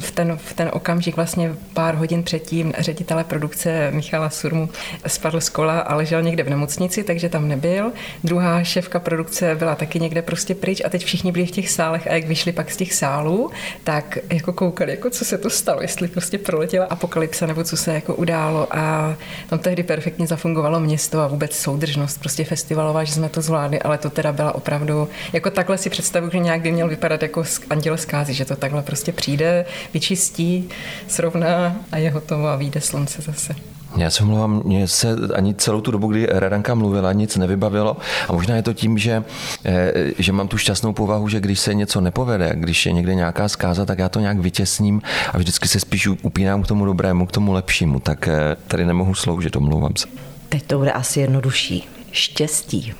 v, 0.00 0.10
ten, 0.10 0.36
v 0.36 0.52
ten 0.52 0.70
okamžik 0.72 1.16
vlastně 1.16 1.54
pár 1.74 1.94
hodin 1.94 2.22
předtím 2.22 2.72
ředitele 2.78 3.24
produkce 3.24 3.90
Michala 3.90 4.30
Surmu 4.30 4.68
spadl 5.06 5.40
z 5.40 5.48
kola 5.48 5.80
a 5.80 5.94
ležel 5.94 6.22
někde 6.22 6.42
v 6.42 6.50
nemocnici, 6.50 7.04
takže 7.04 7.28
tam 7.28 7.48
nebyl. 7.48 7.92
Druhá 8.24 8.64
šéfka 8.64 8.98
produkce 8.98 9.54
byla 9.54 9.74
taky 9.74 10.00
někde 10.00 10.22
prostě 10.22 10.54
pryč 10.54 10.82
a 10.84 10.88
teď 10.88 11.04
všichni 11.04 11.32
byli 11.32 11.46
v 11.46 11.50
těch 11.50 11.70
sálech 11.70 12.06
a 12.06 12.14
jak 12.14 12.26
vyšli 12.26 12.52
pak 12.52 12.70
z 12.70 12.76
těch 12.76 12.94
sálů, 12.94 13.50
tak 13.84 14.18
jako 14.32 14.52
koukali, 14.52 14.90
jako 14.90 15.10
co 15.10 15.24
se 15.24 15.38
to 15.38 15.50
stalo, 15.50 15.82
jestli 15.82 16.08
prostě 16.08 16.38
proletěla 16.38 16.86
apokalypsa 16.86 17.46
nebo 17.46 17.64
co 17.64 17.76
se 17.76 17.94
jako 17.94 18.14
událo 18.14 18.76
a 18.76 19.16
tam 19.48 19.58
tehdy 19.58 19.82
perfektně 19.82 20.26
zafungovalo 20.26 20.80
město 20.80 21.20
a 21.20 21.26
vůbec 21.26 21.56
soudržnost 21.56 22.20
prostě 22.20 22.44
festivalová, 22.58 23.04
že 23.04 23.12
jsme 23.12 23.28
to 23.28 23.42
zvládli, 23.42 23.78
ale 23.78 23.98
to 23.98 24.10
teda 24.10 24.32
byla 24.32 24.54
opravdu, 24.54 25.08
jako 25.32 25.50
takhle 25.50 25.78
si 25.78 25.90
představuji, 25.90 26.30
že 26.32 26.38
nějak 26.38 26.60
by 26.60 26.72
měl 26.72 26.88
vypadat 26.88 27.22
jako 27.22 27.44
anděl 27.70 27.96
zkázy, 27.96 28.34
že 28.34 28.44
to 28.44 28.56
takhle 28.56 28.82
prostě 28.82 29.12
přijde, 29.12 29.64
vyčistí, 29.94 30.68
srovná 31.08 31.76
a 31.92 31.96
je 31.98 32.10
hotovo 32.10 32.48
a 32.48 32.56
vyjde 32.56 32.80
slunce 32.80 33.22
zase. 33.22 33.54
Já 33.96 34.10
se 34.10 34.24
mluvám, 34.24 34.62
mě 34.64 34.88
se 34.88 35.16
ani 35.34 35.54
celou 35.54 35.80
tu 35.80 35.90
dobu, 35.90 36.06
kdy 36.06 36.26
Radanka 36.30 36.74
mluvila, 36.74 37.12
nic 37.12 37.36
nevybavilo 37.36 37.96
a 38.28 38.32
možná 38.32 38.56
je 38.56 38.62
to 38.62 38.72
tím, 38.72 38.98
že, 38.98 39.24
eh, 39.64 39.92
že 40.18 40.32
mám 40.32 40.48
tu 40.48 40.58
šťastnou 40.58 40.92
povahu, 40.92 41.28
že 41.28 41.40
když 41.40 41.60
se 41.60 41.74
něco 41.74 42.00
nepovede, 42.00 42.52
když 42.54 42.86
je 42.86 42.92
někde 42.92 43.14
nějaká 43.14 43.48
zkáza, 43.48 43.84
tak 43.84 43.98
já 43.98 44.08
to 44.08 44.20
nějak 44.20 44.38
vytěsním 44.38 45.02
a 45.32 45.38
vždycky 45.38 45.68
se 45.68 45.80
spíš 45.80 46.06
upínám 46.06 46.62
k 46.62 46.66
tomu 46.66 46.84
dobrému, 46.84 47.26
k 47.26 47.32
tomu 47.32 47.52
lepšímu, 47.52 48.00
tak 48.00 48.28
eh, 48.28 48.56
tady 48.68 48.86
nemohu 48.86 49.14
sloužit, 49.14 49.56
omlouvám 49.56 49.96
se. 49.96 50.08
Teď 50.48 50.62
to 50.62 50.78
bude 50.78 50.92
asi 50.92 51.20
jednodušší. 51.20 51.97
Štěstí. 52.18 52.94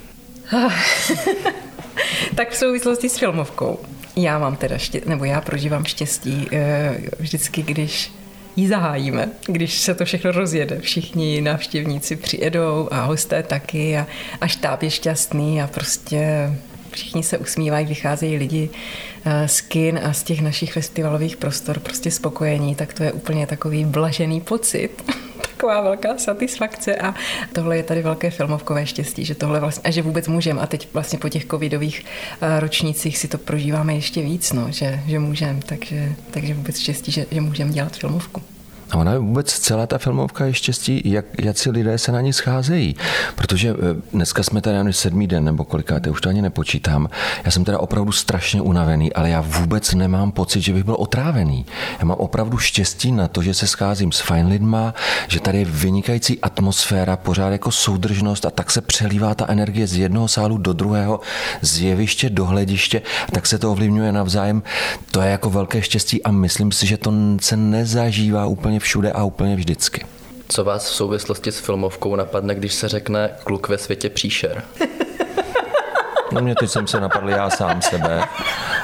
tak 2.34 2.50
v 2.50 2.56
souvislosti 2.56 3.08
s 3.08 3.18
filmovkou. 3.18 3.78
Já 4.16 4.38
mám 4.38 4.56
teda 4.56 4.78
štěstí, 4.78 5.08
nebo 5.08 5.24
já 5.24 5.40
prožívám 5.40 5.84
štěstí 5.84 6.48
eh, 6.52 6.98
vždycky, 7.18 7.62
když 7.62 8.12
ji 8.56 8.68
zahájíme, 8.68 9.28
když 9.46 9.78
se 9.78 9.94
to 9.94 10.04
všechno 10.04 10.32
rozjede. 10.32 10.80
Všichni 10.80 11.40
návštěvníci 11.40 12.16
přijedou 12.16 12.88
a 12.90 13.00
hosté 13.00 13.42
taky 13.42 13.98
a, 13.98 14.06
a 14.40 14.46
štáb 14.46 14.82
je 14.82 14.90
šťastný 14.90 15.62
a 15.62 15.66
prostě 15.66 16.50
všichni 16.90 17.22
se 17.22 17.38
usmívají, 17.38 17.86
vycházejí 17.86 18.36
lidi 18.36 18.70
eh, 19.24 19.48
z 19.48 19.60
kin 19.60 20.00
a 20.04 20.12
z 20.12 20.22
těch 20.22 20.40
našich 20.40 20.72
festivalových 20.72 21.36
prostor 21.36 21.80
prostě 21.80 22.10
spokojení, 22.10 22.74
tak 22.74 22.92
to 22.92 23.02
je 23.02 23.12
úplně 23.12 23.46
takový 23.46 23.84
blažený 23.84 24.40
pocit. 24.40 24.90
taková 25.58 25.80
velká 25.80 26.18
satisfakce 26.18 26.96
a 26.96 27.14
tohle 27.52 27.76
je 27.76 27.82
tady 27.82 28.02
velké 28.02 28.30
filmovkové 28.30 28.86
štěstí, 28.86 29.24
že 29.24 29.34
tohle 29.34 29.60
vlastně, 29.60 29.82
a 29.88 29.90
že 29.90 30.02
vůbec 30.02 30.28
můžeme 30.28 30.60
a 30.60 30.66
teď 30.66 30.88
vlastně 30.92 31.18
po 31.18 31.28
těch 31.28 31.46
covidových 31.46 32.04
eh, 32.40 32.60
ročnících 32.60 33.18
si 33.18 33.28
to 33.28 33.38
prožíváme 33.38 33.94
ještě 33.94 34.22
víc, 34.22 34.52
no, 34.52 34.66
že, 34.70 35.00
že 35.06 35.18
můžeme, 35.18 35.60
takže, 35.66 36.12
takže 36.30 36.54
vůbec 36.54 36.78
štěstí, 36.78 37.12
že, 37.12 37.26
že 37.30 37.40
můžeme 37.40 37.72
dělat 37.72 37.96
filmovku. 37.96 38.42
A 38.90 38.96
ona 38.96 39.12
je 39.12 39.18
vůbec 39.18 39.52
celá 39.58 39.86
ta 39.86 39.98
filmovka 39.98 40.44
je 40.44 40.54
štěstí, 40.54 41.02
jak, 41.04 41.24
jak 41.40 41.58
si 41.58 41.70
lidé 41.70 41.98
se 41.98 42.12
na 42.12 42.20
ní 42.20 42.32
scházejí. 42.32 42.96
Protože 43.34 43.70
eh, 43.70 43.74
dneska 44.12 44.42
jsme 44.42 44.60
tady 44.60 44.78
ani 44.78 44.92
sedmý 44.92 45.26
den, 45.26 45.44
nebo 45.44 45.64
kolikrát, 45.64 46.06
já 46.06 46.12
už 46.12 46.20
to 46.20 46.28
ani 46.28 46.42
nepočítám. 46.42 47.08
Já 47.44 47.50
jsem 47.50 47.64
teda 47.64 47.78
opravdu 47.78 48.12
strašně 48.12 48.62
unavený, 48.62 49.12
ale 49.12 49.30
já 49.30 49.40
vůbec 49.40 49.94
nemám 49.94 50.32
pocit, 50.32 50.60
že 50.60 50.72
bych 50.72 50.84
byl 50.84 50.94
otrávený. 50.94 51.66
Já 51.98 52.04
mám 52.04 52.16
opravdu 52.20 52.58
štěstí 52.58 53.12
na 53.12 53.28
to, 53.28 53.42
že 53.42 53.54
se 53.54 53.66
scházím 53.66 54.12
s 54.12 54.20
fajn 54.20 54.46
lidma, 54.46 54.94
že 55.28 55.40
tady 55.40 55.58
je 55.58 55.64
vynikající 55.64 56.40
atmosféra, 56.40 57.16
pořád 57.16 57.50
jako 57.50 57.70
soudržnost 57.70 58.46
a 58.46 58.50
tak 58.50 58.70
se 58.70 58.80
přelívá 58.80 59.34
ta 59.34 59.46
energie 59.48 59.86
z 59.86 59.96
jednoho 59.96 60.28
sálu 60.28 60.58
do 60.58 60.72
druhého, 60.72 61.20
z 61.62 61.80
jeviště 61.80 62.30
do 62.30 62.44
hlediště, 62.44 63.02
tak 63.32 63.46
se 63.46 63.58
to 63.58 63.72
ovlivňuje 63.72 64.12
navzájem. 64.12 64.62
To 65.10 65.20
je 65.20 65.30
jako 65.30 65.50
velké 65.50 65.82
štěstí 65.82 66.22
a 66.22 66.30
myslím 66.30 66.72
si, 66.72 66.86
že 66.86 66.96
to 66.96 67.12
se 67.40 67.56
nezažívá 67.56 68.46
úplně 68.46 68.77
všude 68.78 69.12
a 69.12 69.24
úplně 69.24 69.56
vždycky. 69.56 70.06
Co 70.48 70.64
vás 70.64 70.90
v 70.90 70.94
souvislosti 70.94 71.52
s 71.52 71.58
filmovkou 71.58 72.16
napadne, 72.16 72.54
když 72.54 72.74
se 72.74 72.88
řekne 72.88 73.30
kluk 73.44 73.68
ve 73.68 73.78
světě 73.78 74.10
příšer? 74.10 74.62
No 76.32 76.40
mě 76.40 76.54
teď 76.54 76.70
jsem 76.70 76.86
se 76.86 77.00
napadl 77.00 77.30
já 77.30 77.50
sám 77.50 77.82
sebe, 77.82 78.24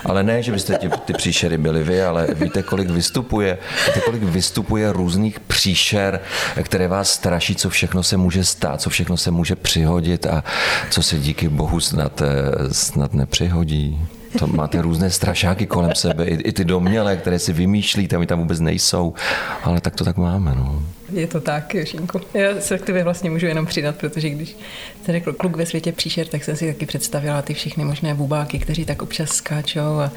ale 0.05 0.23
ne, 0.23 0.43
že 0.43 0.53
byste 0.53 0.79
ty, 0.79 0.91
ty 1.05 1.13
příšery 1.13 1.59
byli 1.59 1.85
vy, 1.85 2.03
ale 2.03 2.27
víte, 2.35 2.63
kolik 2.63 2.91
vystupuje, 2.91 3.59
víte, 3.87 4.01
kolik 4.01 4.23
vystupuje 4.23 4.93
různých 4.93 5.41
příšer, 5.41 6.21
které 6.63 6.89
vás 6.89 7.11
straší, 7.11 7.57
co 7.57 7.71
všechno 7.71 8.03
se 8.03 8.17
může 8.17 8.45
stát, 8.45 8.81
co 8.81 8.91
všechno 8.91 9.17
se 9.17 9.31
může 9.31 9.57
přihodit 9.57 10.27
a 10.27 10.45
co 10.91 11.03
se 11.03 11.19
díky 11.19 11.49
bohu 11.49 11.81
snad, 11.81 12.23
eh, 12.23 12.75
snad 12.75 13.15
nepřihodí. 13.15 14.07
To 14.39 14.47
máte 14.47 14.83
různé 14.83 15.11
strašáky 15.11 15.67
kolem 15.67 15.95
sebe, 15.95 16.25
i, 16.25 16.35
i 16.35 16.53
ty 16.53 16.65
domělé, 16.65 17.17
které 17.17 17.39
si 17.39 17.53
vymýšlíte, 17.53 18.19
my 18.19 18.27
tam 18.27 18.39
vůbec 18.39 18.61
nejsou, 18.61 19.15
ale 19.63 19.81
tak 19.81 19.95
to 19.95 20.05
tak 20.05 20.17
máme. 20.17 20.55
No. 20.55 20.83
Je 21.13 21.27
to 21.27 21.41
tak, 21.41 21.75
Jošinku. 21.75 22.21
Já 22.35 22.61
se 22.61 22.79
k 22.79 22.87
tobě 22.87 23.05
vlastně 23.05 23.31
můžu 23.31 23.47
jenom 23.47 23.67
přidat, 23.67 23.97
protože 23.97 24.31
když 24.31 24.57
jsi 25.05 25.13
řekl 25.13 25.33
kluk 25.33 25.57
ve 25.57 25.67
světě 25.67 25.93
příšer, 25.93 26.27
tak 26.27 26.45
jsem 26.45 26.57
si 26.57 26.73
taky 26.73 26.87
představila 26.87 27.43
ty 27.43 27.55
všechny 27.55 27.85
možné 27.85 28.15
bubáky, 28.15 28.59
kteří 28.59 28.85
tak 28.85 29.03
občas 29.03 29.31
skáčou 29.31 29.99
a, 29.99 30.13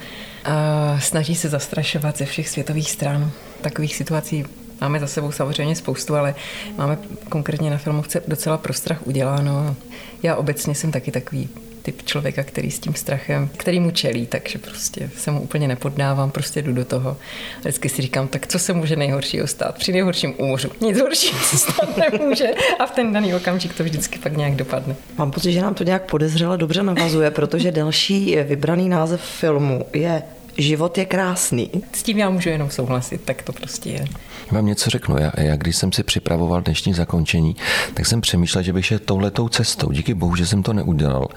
a 0.46 1.00
snaží 1.00 1.36
se 1.36 1.50
zastrašovat 1.50 2.18
ze 2.18 2.26
všech 2.26 2.50
světových 2.50 2.92
stran. 2.92 3.32
Takových 3.62 3.96
situací 3.96 4.46
máme 4.82 5.00
za 5.00 5.08
sebou 5.08 5.32
samozřejmě 5.32 5.76
spoustu, 5.76 6.16
ale 6.16 6.36
máme 6.78 6.98
konkrétně 7.30 7.70
na 7.70 7.78
filmovce 7.78 8.22
docela 8.28 8.58
pro 8.58 8.74
strach 8.74 9.08
uděláno. 9.08 9.76
Já 10.24 10.36
obecně 10.36 10.76
jsem 10.76 10.92
taky 10.92 11.12
takový 11.12 11.50
typ 11.88 12.04
člověka, 12.06 12.44
který 12.44 12.72
s 12.72 12.80
tím 12.80 12.96
strachem, 12.96 13.50
který 13.58 13.80
mu 13.80 13.92
čelí, 13.92 14.28
takže 14.28 14.60
prostě 14.60 15.10
se 15.18 15.32
mu 15.32 15.42
úplně 15.42 15.68
nepoddávám, 15.68 16.32
prostě 16.32 16.62
jdu 16.62 16.74
do 16.74 16.86
toho. 16.86 17.10
A 17.10 17.60
vždycky 17.60 17.90
si 17.90 18.02
říkám, 18.02 18.28
tak 18.28 18.48
co 18.48 18.60
se 18.60 18.74
může 18.74 18.96
nejhoršího 18.96 19.48
stát? 19.48 19.76
Při 19.78 19.92
nejhorším 19.92 20.34
umřu. 20.38 20.70
Nic 20.82 21.00
horšího 21.00 21.40
se 21.40 21.58
stát 21.58 21.98
nemůže. 21.98 22.48
A 22.80 22.86
v 22.86 22.92
ten 22.92 23.14
daný 23.14 23.36
okamžik 23.36 23.74
to 23.74 23.84
vždycky 23.84 24.20
pak 24.20 24.38
nějak 24.38 24.56
dopadne. 24.56 24.96
Mám 25.18 25.32
pocit, 25.32 25.52
že 25.52 25.62
nám 25.62 25.74
to 25.74 25.84
nějak 25.84 26.10
podezřele 26.10 26.58
dobře 26.58 26.84
navazuje, 26.84 27.32
protože 27.32 27.72
další 27.72 28.36
vybraný 28.36 28.90
název 28.90 29.22
filmu 29.22 29.86
je 29.94 30.24
život 30.58 30.98
je 30.98 31.06
krásný. 31.06 31.70
S 31.94 32.04
tím 32.04 32.18
já 32.18 32.30
můžu 32.30 32.50
jenom 32.50 32.70
souhlasit, 32.70 33.22
tak 33.26 33.42
to 33.42 33.54
prostě 33.54 33.90
je. 33.90 34.06
Vám 34.52 34.66
něco 34.66 34.90
řeknu. 34.90 35.18
Já, 35.18 35.32
já 35.38 35.56
když 35.56 35.76
jsem 35.76 35.92
si 35.92 36.04
připravoval 36.04 36.62
dnešní 36.62 36.94
zakončení, 36.94 37.56
tak 37.94 38.06
jsem 38.06 38.22
přemýšlel, 38.22 38.64
že 38.64 38.74
bych 38.74 38.86
šel 38.86 39.00
touhletou 39.00 39.50
cestou. 39.50 39.92
Díky 39.92 40.14
bohu, 40.14 40.36
že 40.36 40.46
jsem 40.46 40.64
to 40.64 40.74
neudělal, 40.74 41.28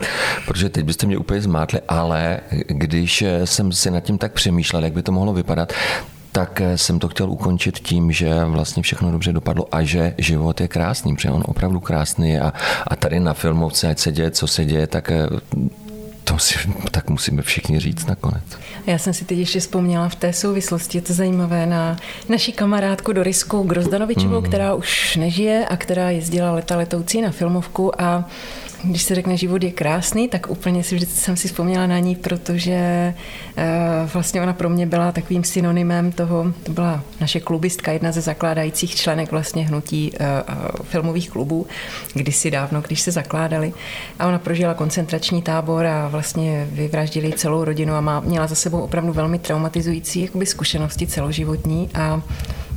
protože 0.46 0.68
teď 0.68 0.84
byste 0.84 1.06
mě 1.06 1.18
úplně 1.18 1.40
zmátli, 1.40 1.80
ale 1.88 2.40
když 2.66 3.24
jsem 3.44 3.72
si 3.72 3.90
nad 3.90 4.00
tím 4.00 4.18
tak 4.18 4.32
přemýšlel, 4.32 4.84
jak 4.84 4.92
by 4.92 5.02
to 5.02 5.12
mohlo 5.12 5.32
vypadat, 5.32 5.72
tak 6.32 6.62
jsem 6.76 6.98
to 6.98 7.08
chtěl 7.08 7.30
ukončit 7.30 7.78
tím, 7.78 8.12
že 8.12 8.44
vlastně 8.44 8.82
všechno 8.82 9.12
dobře 9.12 9.32
dopadlo 9.32 9.66
a 9.72 9.82
že 9.82 10.14
život 10.18 10.60
je 10.60 10.68
krásný, 10.68 11.14
protože 11.14 11.30
on 11.30 11.44
opravdu 11.46 11.80
krásný 11.80 12.38
a, 12.38 12.52
a 12.86 12.96
tady 12.96 13.20
na 13.20 13.34
filmovce, 13.34 13.88
ať 13.88 13.98
se 13.98 14.12
děje, 14.12 14.30
co 14.30 14.46
se 14.46 14.64
děje, 14.64 14.86
tak 14.86 15.12
to 16.30 16.38
si, 16.38 16.58
tak 16.90 17.10
musíme 17.10 17.42
všichni 17.42 17.80
říct 17.80 18.06
nakonec. 18.06 18.42
Já 18.86 18.98
jsem 18.98 19.14
si 19.14 19.24
teď 19.24 19.38
ještě 19.38 19.60
vzpomněla 19.60 20.08
v 20.08 20.14
té 20.14 20.32
souvislosti, 20.32 20.98
je 20.98 21.02
to 21.02 21.12
zajímavé, 21.12 21.66
na 21.66 21.96
naší 22.28 22.52
kamarádku 22.52 23.12
Dorisku 23.12 23.62
Grozdanovičovou, 23.62 24.40
mm. 24.40 24.42
která 24.42 24.74
už 24.74 25.16
nežije 25.16 25.66
a 25.66 25.76
která 25.76 26.10
jezdila 26.10 26.52
leta 26.52 26.76
letoucí 26.76 27.22
na 27.22 27.30
filmovku 27.30 28.02
a 28.02 28.28
když 28.82 29.02
se 29.02 29.14
řekne 29.14 29.36
život 29.36 29.62
je 29.62 29.70
krásný, 29.70 30.28
tak 30.28 30.50
úplně 30.50 30.84
si 30.84 30.94
vždycky 30.94 31.14
jsem 31.20 31.36
si 31.36 31.48
vzpomněla 31.48 31.86
na 31.86 31.98
ní, 31.98 32.16
protože 32.16 33.14
uh, 33.58 34.10
vlastně 34.12 34.42
ona 34.42 34.52
pro 34.52 34.70
mě 34.70 34.86
byla 34.86 35.12
takovým 35.12 35.44
synonymem 35.44 36.12
toho, 36.12 36.52
to 36.62 36.72
byla 36.72 37.02
naše 37.20 37.40
klubistka, 37.40 37.92
jedna 37.92 38.12
ze 38.12 38.20
zakládajících 38.20 38.94
členek 38.94 39.30
vlastně 39.30 39.66
hnutí 39.66 40.12
uh, 40.12 40.26
filmových 40.82 41.30
klubů, 41.30 41.66
kdysi 42.14 42.50
dávno, 42.50 42.80
když 42.80 43.00
se 43.00 43.10
zakládali. 43.10 43.72
A 44.18 44.26
ona 44.26 44.38
prožila 44.38 44.74
koncentrační 44.74 45.42
tábor 45.42 45.86
a 45.86 46.08
vlastně 46.08 46.68
vyvraždili 46.72 47.32
celou 47.32 47.64
rodinu 47.64 47.94
a 47.94 48.00
má, 48.00 48.20
měla 48.20 48.46
za 48.46 48.54
sebou 48.54 48.80
opravdu 48.80 49.12
velmi 49.12 49.38
traumatizující 49.38 50.22
jakoby, 50.22 50.46
zkušenosti 50.46 51.06
celoživotní 51.06 51.90
a 51.94 52.22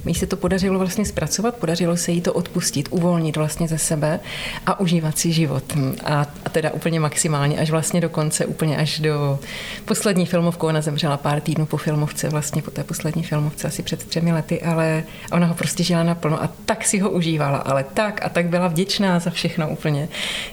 Jí 0.06 0.16
se 0.16 0.28
to 0.28 0.38
podařilo 0.38 0.80
vlastně 0.80 1.06
zpracovat, 1.06 1.56
podařilo 1.56 1.98
se 1.98 2.12
jí 2.12 2.22
to 2.22 2.34
odpustit, 2.34 2.88
uvolnit 2.92 3.38
vlastně 3.38 3.68
ze 3.68 3.78
sebe 3.78 4.20
a 4.66 4.80
užívat 4.80 5.18
si 5.18 5.32
život. 5.32 5.64
A, 6.04 6.28
a 6.46 6.50
teda 6.50 6.72
úplně 6.72 7.00
maximálně, 7.00 7.60
až 7.60 7.72
vlastně 7.72 8.02
do 8.02 8.10
konce, 8.10 8.46
úplně 8.46 8.78
až 8.78 9.00
do 9.00 9.40
poslední 9.86 10.26
filmovku. 10.26 10.68
Ona 10.68 10.82
zemřela 10.82 11.18
pár 11.18 11.42
týdnů 11.42 11.66
po 11.66 11.78
filmovce, 11.78 12.30
vlastně 12.30 12.62
po 12.62 12.72
té 12.72 12.84
poslední 12.84 13.24
filmovce, 13.24 13.68
asi 13.68 13.84
před 13.84 14.04
třemi 14.06 14.34
lety, 14.34 14.62
ale 14.62 15.04
ona 15.32 15.48
ho 15.48 15.54
prostě 15.54 15.84
žila 15.84 16.04
naplno 16.04 16.44
a 16.44 16.50
tak 16.66 16.86
si 16.86 17.00
ho 17.00 17.10
užívala, 17.10 17.58
ale 17.58 17.86
tak 17.94 18.26
a 18.26 18.30
tak 18.30 18.46
byla 18.46 18.68
vděčná 18.68 19.20
za 19.20 19.30
všechno 19.30 19.70
úplně, 19.70 20.10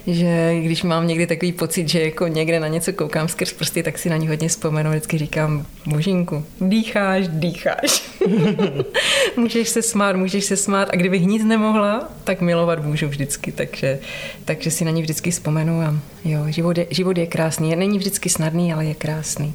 že 0.06 0.60
když 0.60 0.82
mám 0.82 1.06
někdy 1.06 1.26
takový 1.26 1.52
pocit, 1.52 1.88
že 1.88 2.00
jako 2.00 2.26
někde 2.26 2.60
na 2.60 2.68
něco 2.68 2.92
koukám 2.92 3.28
skrz 3.28 3.52
prsty, 3.52 3.82
tak 3.82 3.98
si 3.98 4.10
na 4.10 4.16
ní 4.16 4.28
hodně 4.28 4.48
vzpomenu, 4.48 4.90
vždycky 4.90 5.18
říkám, 5.18 5.66
božinku, 5.86 6.44
dýcháš, 6.60 7.28
dýcháš. 7.28 8.10
můžeš 9.40 9.68
se 9.68 9.82
smát, 9.82 10.16
můžeš 10.16 10.44
se 10.44 10.56
smát 10.56 10.88
a 10.92 10.96
kdybych 10.96 11.26
nic 11.26 11.44
nemohla, 11.44 12.08
tak 12.24 12.40
milovat 12.40 12.84
můžu 12.84 13.08
vždycky, 13.08 13.52
takže, 13.52 13.98
takže 14.44 14.70
si 14.70 14.84
na 14.84 14.90
ní 14.90 15.02
vždycky 15.02 15.30
vzpomenu 15.30 15.80
a 15.80 15.94
jo, 16.24 16.44
život 16.48 16.78
je, 16.78 16.86
život 16.90 17.18
je 17.18 17.26
krásný. 17.26 17.76
Není 17.76 17.98
vždycky 17.98 18.28
snadný, 18.28 18.72
ale 18.72 18.84
je 18.84 18.94
krásný. 18.94 19.54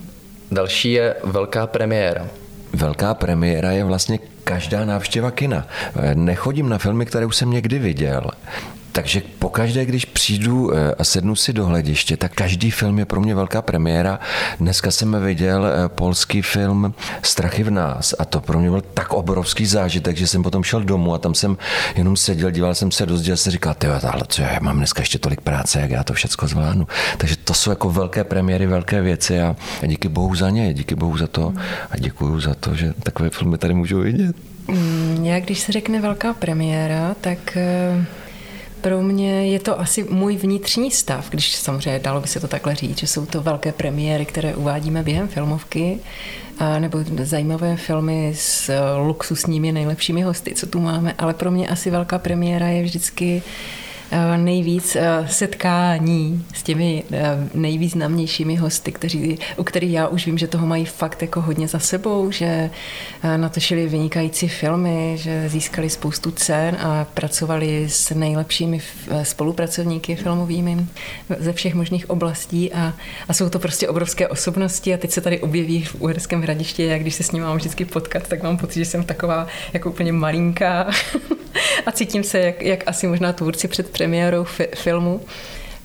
Další 0.51 0.92
je 0.92 1.15
velká 1.24 1.68
premiéra. 1.68 2.27
Velká 2.74 3.13
premiéra 3.13 3.72
je 3.72 3.84
vlastně 3.84 4.20
každá 4.44 4.86
návštěva 4.86 5.32
kina. 5.32 5.68
Nechodím 6.13 6.70
na 6.70 6.77
filmy, 6.77 7.06
které 7.06 7.25
už 7.25 7.36
jsem 7.36 7.51
někdy 7.51 7.80
viděl. 7.80 8.22
Takže 8.96 9.22
pokaždé, 9.40 9.86
když 9.86 10.06
přijdu 10.06 10.74
eh, 10.74 10.96
a 11.00 11.04
sednu 11.04 11.36
si 11.36 11.54
do 11.54 11.66
hlediště, 11.66 12.18
tak 12.18 12.34
každý 12.34 12.72
film 12.72 13.00
je 13.00 13.06
pro 13.06 13.22
mě 13.22 13.36
velká 13.36 13.62
premiéra. 13.62 14.20
Dneska 14.60 14.92
jsem 14.92 15.24
viděl 15.24 15.66
eh, 15.66 15.90
polský 15.90 16.42
film 16.42 16.94
Strachy 17.22 17.64
v 17.64 17.72
nás 17.72 18.16
a 18.20 18.25
to 18.25 18.42
pro 18.42 18.60
mě 18.60 18.70
byl 18.70 18.82
tak 18.94 19.14
obrovský 19.14 19.66
zážitek, 19.66 20.18
že 20.18 20.28
jsem 20.28 20.44
potom 20.44 20.64
šel 20.64 20.84
domů 20.84 21.14
a 21.14 21.18
tam 21.18 21.34
jsem 21.34 21.58
jenom 21.96 22.18
seděl, 22.18 22.52
díval 22.52 22.75
jsem 22.75 22.92
se 22.92 23.06
do 23.06 23.18
zdi 23.18 23.32
a 23.32 23.36
jsem 23.36 23.52
říkal, 23.52 23.74
ty 23.74 23.88
ale 23.88 24.24
co 24.28 24.42
já 24.42 24.60
mám 24.62 24.78
dneska 24.78 25.02
ještě 25.02 25.20
tolik 25.20 25.42
práce, 25.42 25.80
jak 25.80 25.90
já 25.90 26.04
to 26.04 26.14
všechno 26.14 26.48
zvládnu. 26.48 26.88
Takže 27.18 27.36
to 27.38 27.54
jsou 27.54 27.70
jako 27.70 27.90
velké 27.90 28.24
premiéry, 28.24 28.68
velké 28.68 29.02
věci 29.02 29.42
a 29.42 29.56
díky 29.86 30.10
bohu 30.10 30.36
za 30.36 30.50
ně, 30.50 30.74
díky 30.74 30.96
bohu 30.96 31.18
za 31.18 31.28
to 31.28 31.54
a 31.92 31.98
děkuju 31.98 32.40
za 32.40 32.54
to, 32.54 32.75
že 32.75 32.94
takové 33.04 33.30
filmy 33.30 33.58
tady 33.58 33.74
můžu 33.74 34.00
vidět. 34.00 34.36
Mm, 34.68 35.20
já 35.24 35.40
když 35.40 35.60
se 35.60 35.72
řekne 35.72 36.02
velká 36.02 36.34
premiéra, 36.34 37.16
tak 37.22 37.58
eh, 37.58 38.06
pro 38.86 39.04
mě 39.04 39.48
je 39.48 39.60
to 39.60 39.80
asi 39.80 40.04
můj 40.10 40.38
vnitřní 40.38 40.92
stav, 40.92 41.30
když 41.30 41.56
samozřejmě 41.56 42.00
dalo 42.00 42.22
by 42.22 42.27
se 42.27 42.39
to 42.39 42.48
takhle 42.48 42.75
říct, 42.75 42.98
že 43.00 43.08
jsou 43.08 43.25
to 43.25 43.42
velké 43.42 43.72
premiéry, 43.72 44.25
které 44.25 44.56
uvádíme 44.56 45.04
během 45.04 45.27
filmovky, 45.27 46.00
a 46.60 46.80
nebo 46.80 47.00
zajímavé 47.24 47.77
filmy 47.77 48.34
s 48.36 48.72
luxusními 49.08 49.72
nejlepšími 49.72 50.22
hosty, 50.22 50.56
co 50.56 50.68
tu 50.68 50.80
máme, 50.80 51.13
ale 51.18 51.34
pro 51.34 51.51
mě 51.51 51.68
asi 51.68 51.92
velká 51.92 52.20
premiéra 52.20 52.68
je 52.68 52.84
vždycky 52.84 53.44
Eh, 53.44 53.85
nejvíc 54.38 54.95
eh, 54.95 55.27
setkání 55.27 56.45
s 56.53 56.63
těmi 56.63 57.03
eh, 57.12 57.50
nejvýznamnějšími 57.53 58.55
hosty, 58.55 58.91
kteří, 58.91 59.39
u 59.57 59.63
kterých 59.63 59.91
já 59.91 60.07
už 60.07 60.25
vím, 60.25 60.38
že 60.38 60.47
toho 60.47 60.67
mají 60.67 60.85
fakt 60.85 61.21
jako 61.21 61.41
hodně 61.41 61.67
za 61.67 61.79
sebou, 61.79 62.31
že 62.31 62.69
natočili 63.38 63.88
vynikající 63.88 64.47
filmy, 64.47 65.13
že 65.15 65.50
získali 65.50 65.89
spoustu 65.89 66.31
cen 66.31 66.77
a 66.79 67.05
pracovali 67.13 67.85
s 67.89 68.12
nejlepšími 68.12 68.81
spolupracovníky 69.24 70.15
filmovými 70.15 70.85
ze 71.39 71.53
všech 71.53 71.75
možných 71.75 72.09
oblastí 72.09 72.74
a, 72.74 72.93
a 73.29 73.33
jsou 73.33 73.50
to 73.50 73.59
prostě 73.59 73.89
obrovské 73.89 74.27
osobnosti 74.27 74.93
a 74.93 74.97
teď 74.97 75.12
se 75.12 75.21
tady 75.21 75.39
objeví 75.39 75.83
v 75.83 75.95
Uherském 76.00 76.41
hradišti, 76.41 76.83
jak 76.83 77.01
když 77.01 77.15
se 77.15 77.24
s 77.24 77.31
ním 77.31 77.43
mám 77.43 77.57
vždycky 77.57 77.85
potkat, 77.85 78.27
tak 78.27 78.43
mám 78.43 78.57
pocit, 78.57 78.79
že 78.79 78.85
jsem 78.85 79.03
taková 79.03 79.47
jako 79.74 79.89
úplně 79.89 80.12
malinká 80.12 80.88
a 81.86 81.91
cítím 81.91 82.24
se 82.24 82.39
jak, 82.39 82.62
jak 82.62 82.84
asi 82.88 83.08
možná 83.08 83.34
tvůrci 83.34 83.67
před 83.67 83.89
premiérou 83.89 84.44
fi- 84.44 84.75
filmu. 84.75 85.22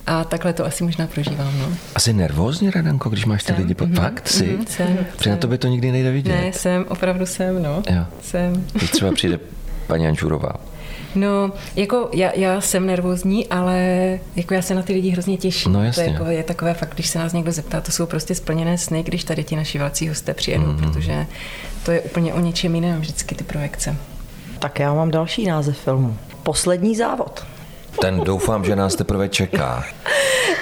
A 0.06 0.24
takhle 0.24 0.52
to 0.52 0.66
asi 0.66 0.84
možná 0.84 1.06
prožívám. 1.06 1.58
No. 1.58 1.66
Asi 1.94 2.12
nervózně, 2.12 2.70
Radanko, 2.70 3.08
když 3.08 3.24
máš 3.24 3.42
ty 3.42 3.52
lidi 3.52 3.74
pod... 3.74 3.88
Mm-hmm, 3.88 4.02
Fakt 4.02 4.28
si? 4.28 4.44
Mm-hmm, 4.44 4.66
jsem, 4.66 4.98
Protože 5.16 5.30
na 5.30 5.36
tobě 5.36 5.58
to 5.58 5.68
nikdy 5.68 5.92
nejde 5.92 6.10
vidět. 6.10 6.32
Ne, 6.32 6.52
jsem, 6.52 6.84
opravdu 6.88 7.26
jsem, 7.26 7.62
no. 7.62 7.82
Jo. 7.90 8.04
Jsem. 8.22 8.66
Teď 8.80 8.90
třeba 8.90 9.12
přijde 9.12 9.38
paní 9.86 10.06
Ančurová? 10.06 10.52
No, 11.14 11.52
jako 11.76 12.10
já, 12.12 12.30
já 12.36 12.60
jsem 12.60 12.86
nervózní, 12.86 13.46
ale 13.46 13.78
jako 14.36 14.54
já 14.54 14.62
se 14.62 14.74
na 14.74 14.82
ty 14.82 14.92
lidi 14.92 15.10
hrozně 15.10 15.36
těším. 15.36 15.72
No, 15.72 15.84
jasně. 15.84 16.04
To 16.04 16.10
je, 16.10 16.12
jako, 16.12 16.24
je 16.24 16.42
takové 16.42 16.74
fakt, 16.74 16.94
když 16.94 17.06
se 17.06 17.18
nás 17.18 17.32
někdo 17.32 17.52
zeptá, 17.52 17.80
to 17.80 17.92
jsou 17.92 18.06
prostě 18.06 18.34
splněné 18.34 18.78
sny, 18.78 19.02
když 19.02 19.24
tady 19.24 19.44
ti 19.44 19.56
naši 19.56 19.78
velcí 19.78 20.08
hosté 20.08 20.34
přijedou, 20.34 20.64
mm-hmm. 20.64 20.92
protože 20.92 21.26
to 21.84 21.92
je 21.92 22.00
úplně 22.00 22.34
o 22.34 22.40
něčem 22.40 22.74
jiném 22.74 23.00
vždycky 23.00 23.34
ty 23.34 23.44
projekce. 23.44 23.96
Tak 24.60 24.78
já 24.78 24.94
mám 24.94 25.10
další 25.10 25.46
název 25.46 25.78
filmu. 25.78 26.16
Poslední 26.42 26.96
závod. 26.96 27.46
Ten 28.00 28.20
doufám, 28.20 28.64
že 28.64 28.76
nás 28.76 28.94
teprve 28.94 29.28
čeká. 29.28 29.84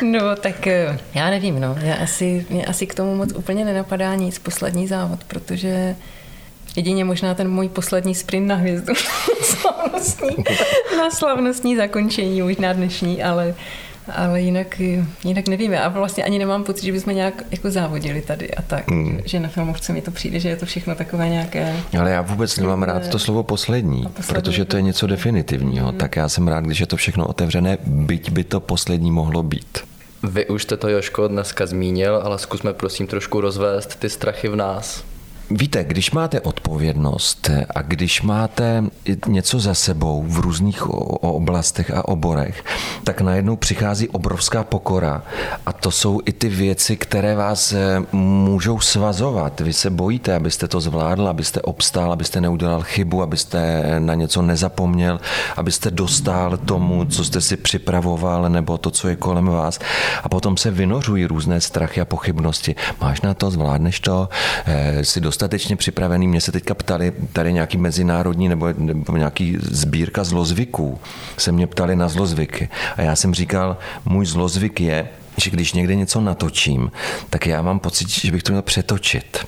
No, 0.03 0.37
tak 0.37 0.67
eh, 0.67 0.99
já 1.15 1.31
nevím, 1.31 1.61
no. 1.61 1.77
Já 1.81 1.95
asi, 1.95 2.47
mě 2.51 2.67
asi 2.67 2.87
k 2.87 2.95
tomu 2.95 3.15
moc 3.17 3.33
úplně 3.33 3.65
nenapadá 3.65 4.15
nic, 4.15 4.39
poslední 4.39 4.87
závod, 4.87 5.25
protože 5.25 5.97
Jedině 6.77 7.05
možná 7.05 7.35
ten 7.35 7.51
můj 7.51 7.69
poslední 7.69 8.15
sprint 8.15 8.47
na 8.47 8.55
hvězdu. 8.55 8.95
slavnostní, 9.43 10.37
na 10.99 11.11
slavnostní 11.11 11.77
zakončení, 11.77 12.43
možná 12.43 12.73
dnešní, 12.73 13.23
ale, 13.23 13.55
ale 14.15 14.41
jinak, 14.41 14.81
jinak 15.25 15.49
nevím. 15.49 15.75
A 15.75 15.89
vlastně 15.89 16.25
ani 16.25 16.39
nemám 16.39 16.65
pocit, 16.65 16.87
že 16.87 16.93
bychom 16.93 17.15
nějak 17.15 17.43
jako 17.51 17.71
závodili 17.71 18.21
tady 18.21 18.55
a 18.55 18.63
tak. 18.63 18.91
Hmm. 18.91 19.21
Že 19.25 19.41
na 19.41 19.49
filmovce 19.49 19.93
mi 19.93 20.03
to 20.03 20.11
přijde, 20.11 20.41
že 20.41 20.49
je 20.49 20.57
to 20.57 20.67
všechno 20.67 20.95
takové 20.95 21.29
nějaké... 21.29 21.77
Ale 22.01 22.11
já 22.11 22.23
vůbec 22.23 22.57
nemám 22.57 22.83
rád 22.83 23.09
to 23.09 23.19
slovo 23.19 23.43
poslední, 23.43 24.03
poslední 24.03 24.35
protože 24.35 24.65
to 24.65 24.77
je 24.77 24.83
něco 24.83 25.07
definitivního. 25.07 25.89
Hmm. 25.89 25.99
Tak 25.99 26.17
já 26.17 26.29
jsem 26.29 26.49
rád, 26.49 26.65
když 26.65 26.81
je 26.81 26.87
to 26.87 26.97
všechno 26.97 27.27
otevřené, 27.27 27.79
byť 27.87 28.31
by 28.31 28.45
to 28.45 28.61
poslední 28.61 29.11
mohlo 29.11 29.43
být. 29.43 29.79
Vy 30.23 30.47
už 30.47 30.63
jste 30.63 30.77
to, 30.77 30.89
Joško, 30.89 31.29
dneska 31.29 31.67
zmínil, 31.67 32.21
ale 32.25 32.39
zkusme 32.39 32.73
prosím 32.73 33.07
trošku 33.07 33.41
rozvést 33.41 33.97
ty 33.97 34.11
strachy 34.11 34.49
v 34.49 34.57
nás. 34.57 35.05
Víte, 35.51 35.85
když 35.85 36.11
máte 36.11 36.41
odpovědnost 36.41 37.51
a 37.75 37.83
když 37.83 38.23
máte 38.23 38.85
něco 39.27 39.61
za 39.61 39.75
sebou 39.75 40.25
v 40.29 40.39
různých 40.39 40.87
oblastech 40.91 41.91
a 41.91 42.09
oborech, 42.09 42.65
tak 43.05 43.21
najednou 43.21 43.57
přichází 43.57 44.09
obrovská 44.09 44.65
pokora 44.65 45.23
a 45.67 45.73
to 45.73 45.91
jsou 45.91 46.21
i 46.25 46.33
ty 46.33 46.49
věci, 46.49 46.97
které 46.97 47.35
vás 47.35 47.73
eh, 47.73 48.03
můžou 48.13 48.81
svazovat. 48.81 49.61
Vy 49.61 49.73
se 49.73 49.91
bojíte, 49.91 50.35
abyste 50.35 50.69
to 50.69 50.81
zvládl, 50.81 51.29
abyste 51.29 51.63
obstál, 51.63 52.13
abyste 52.13 52.41
neudělal 52.41 52.83
chybu, 52.83 53.23
abyste 53.23 53.85
na 53.99 54.15
něco 54.15 54.43
nezapomněl, 54.43 55.21
abyste 55.57 55.91
dostal 55.91 56.57
tomu, 56.57 57.05
co 57.05 57.25
jste 57.25 57.41
si 57.41 57.57
připravoval, 57.57 58.49
nebo 58.49 58.79
to, 58.79 58.91
co 58.91 59.09
je 59.09 59.17
kolem 59.17 59.47
vás. 59.47 59.79
A 60.23 60.29
potom 60.29 60.57
se 60.57 60.71
vynořují 60.71 61.27
různé 61.27 61.61
strachy 61.61 62.01
a 62.01 62.05
pochybnosti. 62.05 62.77
Máš 63.01 63.21
na 63.21 63.35
to, 63.35 63.51
zvládneš 63.51 64.01
to, 64.01 64.29
eh, 64.67 65.05
si 65.05 65.21
dost 65.21 65.38
dostatečně 65.39 65.77
připravený. 65.77 66.29
Mě 66.29 66.41
se 66.41 66.53
teďka 66.53 66.75
ptali, 66.75 67.13
tady 67.33 67.53
nějaký 67.53 67.79
mezinárodní 67.79 68.49
nebo, 68.49 68.69
nebo 68.79 69.17
nějaký 69.17 69.57
sbírka 69.61 70.25
zlozvyků, 70.25 70.99
se 71.37 71.53
mě 71.53 71.67
ptali 71.67 71.97
na 71.97 72.09
zlozvyky. 72.09 72.69
A 72.97 73.03
já 73.03 73.17
jsem 73.17 73.35
říkal, 73.35 73.77
můj 74.05 74.27
zlozvyk 74.27 74.81
je, 74.81 75.09
že 75.37 75.51
když 75.51 75.73
někde 75.73 75.95
něco 75.95 76.21
natočím, 76.21 76.91
tak 77.31 77.47
já 77.47 77.63
mám 77.63 77.79
pocit, 77.79 78.09
že 78.09 78.33
bych 78.33 78.43
to 78.43 78.53
měl 78.53 78.63
přetočit. 78.63 79.47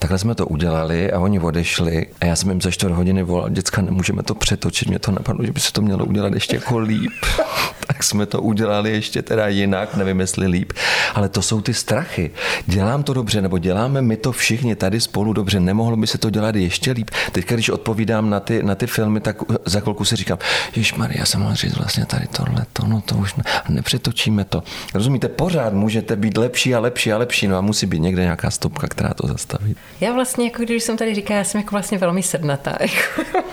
Takhle 0.00 0.18
jsme 0.18 0.34
to 0.34 0.46
udělali 0.46 1.12
a 1.12 1.18
oni 1.18 1.40
odešli 1.40 2.06
a 2.20 2.24
já 2.24 2.36
jsem 2.36 2.48
jim 2.48 2.60
za 2.60 2.70
čtvrt 2.70 2.92
hodiny 2.92 3.22
volal, 3.22 3.48
děcka, 3.50 3.82
nemůžeme 3.82 4.22
to 4.22 4.34
přetočit, 4.34 4.88
mě 4.88 4.98
to 4.98 5.10
napadlo, 5.10 5.44
že 5.44 5.52
by 5.52 5.60
se 5.60 5.72
to 5.72 5.82
mělo 5.82 6.04
udělat 6.04 6.34
ještě 6.34 6.56
jako 6.56 6.78
líp. 6.78 7.12
tak 7.86 8.02
jsme 8.02 8.26
to 8.26 8.42
udělali 8.42 8.90
ještě 8.90 9.22
teda 9.22 9.48
jinak, 9.48 9.96
nevím 9.96 10.20
jestli 10.20 10.46
líp, 10.46 10.72
ale 11.14 11.28
to 11.28 11.42
jsou 11.42 11.60
ty 11.60 11.74
strachy. 11.74 12.30
Dělám 12.66 13.02
to 13.02 13.14
dobře, 13.14 13.42
nebo 13.42 13.58
děláme 13.58 14.02
my 14.02 14.16
to 14.16 14.32
všichni 14.32 14.76
tady 14.76 15.00
spolu 15.00 15.32
dobře, 15.32 15.60
nemohlo 15.60 15.96
by 15.96 16.06
se 16.06 16.18
to 16.18 16.30
dělat 16.30 16.54
ještě 16.54 16.92
líp. 16.92 17.10
Teď, 17.32 17.48
když 17.48 17.68
odpovídám 17.68 18.30
na 18.30 18.40
ty, 18.40 18.62
na 18.62 18.74
ty 18.74 18.86
filmy, 18.86 19.20
tak 19.20 19.36
za 19.66 19.80
chvilku 19.80 20.04
si 20.04 20.16
říkám, 20.16 20.38
Jež 20.76 20.94
Maria, 20.94 21.24
jsem 21.24 21.40
mohl 21.40 21.54
říct 21.54 21.76
vlastně 21.76 22.06
tady 22.06 22.26
tohle, 22.26 22.66
to, 22.72 22.86
no 22.86 23.00
to 23.00 23.14
už 23.14 23.34
ne, 23.34 23.44
nepřetočíme 23.68 24.44
to. 24.44 24.62
Rozumíte, 24.94 25.28
pořád 25.28 25.72
můžete 25.72 26.16
být 26.16 26.36
lepší 26.36 26.74
a 26.74 26.80
lepší 26.80 27.12
a 27.12 27.18
lepší, 27.18 27.48
no 27.48 27.56
a 27.56 27.60
musí 27.60 27.86
být 27.86 28.00
někde 28.00 28.22
nějaká 28.22 28.50
stopka, 28.50 28.88
která 28.88 29.14
to 29.14 29.26
zastaví. 29.26 29.76
Já 30.00 30.12
vlastně, 30.12 30.44
jako 30.44 30.62
když 30.62 30.82
jsem 30.82 30.96
tady 30.96 31.14
říkala, 31.14 31.38
já 31.38 31.44
jsem 31.44 31.60
jako 31.60 31.70
vlastně 31.70 31.98
velmi 31.98 32.22
sednatá. 32.22 32.76
Jako. 32.80 33.49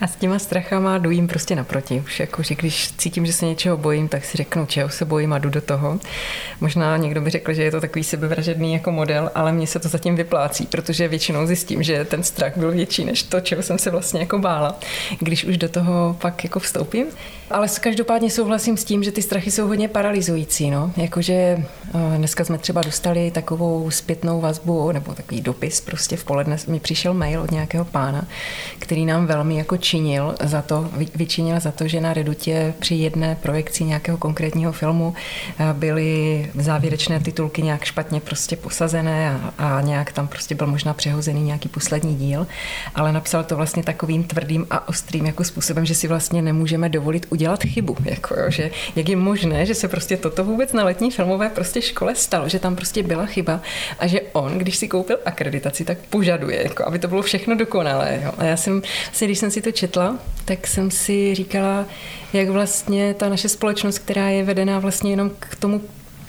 A 0.00 0.06
s 0.06 0.16
těma 0.16 0.38
strachama 0.38 0.98
jdu 0.98 1.10
jim 1.10 1.28
prostě 1.28 1.56
naproti. 1.56 2.02
Už 2.04 2.20
jako, 2.20 2.42
že 2.42 2.54
když 2.54 2.92
cítím, 2.92 3.26
že 3.26 3.32
se 3.32 3.46
něčeho 3.46 3.76
bojím, 3.76 4.08
tak 4.08 4.24
si 4.24 4.36
řeknu, 4.36 4.66
čeho 4.66 4.88
se 4.88 5.04
bojím 5.04 5.32
a 5.32 5.38
jdu 5.38 5.50
do 5.50 5.60
toho. 5.60 5.98
Možná 6.60 6.96
někdo 6.96 7.20
by 7.20 7.30
řekl, 7.30 7.52
že 7.52 7.62
je 7.62 7.70
to 7.70 7.80
takový 7.80 8.04
sebevražedný 8.04 8.72
jako 8.72 8.92
model, 8.92 9.30
ale 9.34 9.52
mně 9.52 9.66
se 9.66 9.78
to 9.78 9.88
zatím 9.88 10.16
vyplácí, 10.16 10.66
protože 10.66 11.08
většinou 11.08 11.46
zjistím, 11.46 11.82
že 11.82 12.04
ten 12.04 12.22
strach 12.22 12.56
byl 12.56 12.72
větší 12.72 13.04
než 13.04 13.22
to, 13.22 13.40
čeho 13.40 13.62
jsem 13.62 13.78
se 13.78 13.90
vlastně 13.90 14.20
jako 14.20 14.38
bála, 14.38 14.78
když 15.18 15.44
už 15.44 15.56
do 15.56 15.68
toho 15.68 16.16
pak 16.20 16.44
jako 16.44 16.60
vstoupím. 16.60 17.06
Ale 17.50 17.68
každopádně 17.80 18.30
souhlasím 18.30 18.76
s 18.76 18.84
tím, 18.84 19.02
že 19.02 19.12
ty 19.12 19.22
strachy 19.22 19.50
jsou 19.50 19.66
hodně 19.66 19.88
paralyzující. 19.88 20.70
No? 20.70 20.92
Jakože 20.96 21.32
eh, 21.32 21.62
dneska 22.16 22.44
jsme 22.44 22.58
třeba 22.58 22.82
dostali 22.82 23.30
takovou 23.30 23.90
zpětnou 23.90 24.40
vazbu 24.40 24.92
nebo 24.92 25.14
takový 25.14 25.40
dopis, 25.40 25.80
prostě 25.80 26.16
v 26.16 26.24
poledne 26.24 26.56
mi 26.68 26.80
přišel 26.80 27.14
mail 27.14 27.40
od 27.40 27.50
nějakého 27.50 27.84
pána, 27.84 28.26
který 28.78 29.06
nám 29.06 29.26
velmi 29.26 29.56
jako 29.60 29.76
činil 29.76 30.34
za 30.44 30.62
to, 30.62 30.90
vyčinil 31.14 31.60
za 31.60 31.70
to, 31.70 31.88
že 31.88 32.00
na 32.00 32.14
Redutě 32.14 32.74
při 32.78 32.94
jedné 32.94 33.36
projekci 33.42 33.84
nějakého 33.84 34.18
konkrétního 34.18 34.72
filmu 34.72 35.14
eh, 35.58 35.64
byly 35.72 36.50
závěrečné 36.54 37.20
titulky 37.20 37.62
nějak 37.62 37.84
špatně 37.84 38.20
prostě 38.20 38.56
posazené 38.56 39.30
a, 39.30 39.52
a 39.58 39.80
nějak 39.80 40.12
tam 40.12 40.28
prostě 40.28 40.54
byl 40.54 40.66
možná 40.66 40.94
přehozený 40.94 41.42
nějaký 41.42 41.68
poslední 41.68 42.16
díl, 42.16 42.46
ale 42.94 43.12
napsal 43.12 43.44
to 43.44 43.56
vlastně 43.56 43.82
takovým 43.82 44.24
tvrdým 44.24 44.66
a 44.70 44.88
ostrým 44.88 45.26
jako 45.26 45.44
způsobem, 45.44 45.86
že 45.86 45.94
si 45.94 46.08
vlastně 46.08 46.42
nemůžeme 46.42 46.88
dovolit 46.88 47.26
udělat 47.30 47.62
chybu. 47.62 47.96
Jako 48.04 48.34
jo, 48.34 48.50
že 48.50 48.70
jak 48.96 49.08
je 49.08 49.16
možné, 49.16 49.66
že 49.66 49.74
se 49.74 49.88
prostě 49.88 50.16
toto 50.16 50.44
vůbec 50.44 50.72
na 50.72 50.84
letní 50.84 51.10
filmové 51.10 51.48
prostě 51.48 51.82
škole 51.82 52.14
stalo, 52.14 52.48
že 52.48 52.58
tam 52.58 52.76
prostě 52.76 53.02
byla 53.02 53.26
chyba 53.26 53.60
a 53.98 54.06
že 54.06 54.20
on, 54.32 54.58
když 54.58 54.76
si 54.76 54.88
koupil 54.88 55.18
akreditaci, 55.24 55.84
tak 55.84 55.98
požaduje, 56.10 56.62
jako, 56.62 56.86
aby 56.86 56.98
to 56.98 57.08
bylo 57.08 57.22
všechno 57.22 57.56
dokonalé. 57.56 58.20
Jo. 58.24 58.32
A 58.38 58.44
já 58.44 58.56
jsem 58.56 58.82
si, 59.12 59.24
když 59.24 59.38
jsem 59.40 59.50
si 59.50 59.62
to 59.62 59.72
četla, 59.72 60.18
tak 60.44 60.66
jsem 60.66 60.90
si 60.90 61.34
říkala, 61.34 61.86
jak 62.32 62.48
vlastně 62.48 63.14
ta 63.14 63.28
naše 63.28 63.48
společnost, 63.48 63.98
která 63.98 64.28
je 64.28 64.44
vedená 64.44 64.78
vlastně 64.78 65.10
jenom 65.10 65.30
k 65.38 65.56
tomu 65.56 65.80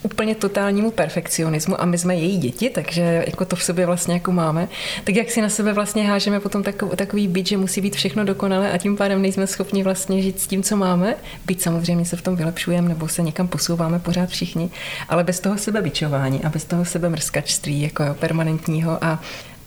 úplně 0.03 0.35
totálnímu 0.35 0.91
perfekcionismu 0.91 1.81
a 1.81 1.85
my 1.85 1.97
jsme 1.97 2.15
její 2.15 2.37
děti, 2.37 2.69
takže 2.69 3.23
jako 3.27 3.45
to 3.45 3.55
v 3.55 3.63
sobě 3.63 3.85
vlastně 3.85 4.13
jako 4.13 4.31
máme, 4.31 4.67
tak 5.03 5.15
jak 5.15 5.31
si 5.31 5.41
na 5.41 5.49
sebe 5.49 5.73
vlastně 5.73 6.07
hážeme 6.07 6.39
potom 6.39 6.63
takový, 6.63 6.91
takový 6.95 7.27
byt, 7.27 7.47
že 7.47 7.57
musí 7.57 7.81
být 7.81 7.95
všechno 7.95 8.25
dokonalé 8.25 8.71
a 8.71 8.77
tím 8.77 8.97
pádem 8.97 9.21
nejsme 9.21 9.47
schopni 9.47 9.83
vlastně 9.83 10.21
žít 10.21 10.39
s 10.39 10.47
tím, 10.47 10.63
co 10.63 10.77
máme, 10.77 11.15
byť 11.45 11.61
samozřejmě 11.61 12.05
se 12.05 12.15
v 12.15 12.21
tom 12.21 12.35
vylepšujeme 12.35 12.89
nebo 12.89 13.07
se 13.07 13.21
někam 13.21 13.47
posouváme 13.47 13.99
pořád 13.99 14.29
všichni, 14.29 14.69
ale 15.09 15.23
bez 15.23 15.39
toho 15.39 15.57
sebebičování 15.57 16.43
a 16.43 16.49
bez 16.49 16.65
toho 16.65 16.85
sebe 16.85 17.09
mrskačství 17.09 17.81
jako 17.81 18.03
jo, 18.03 18.13
permanentního 18.13 19.03
a 19.03 19.19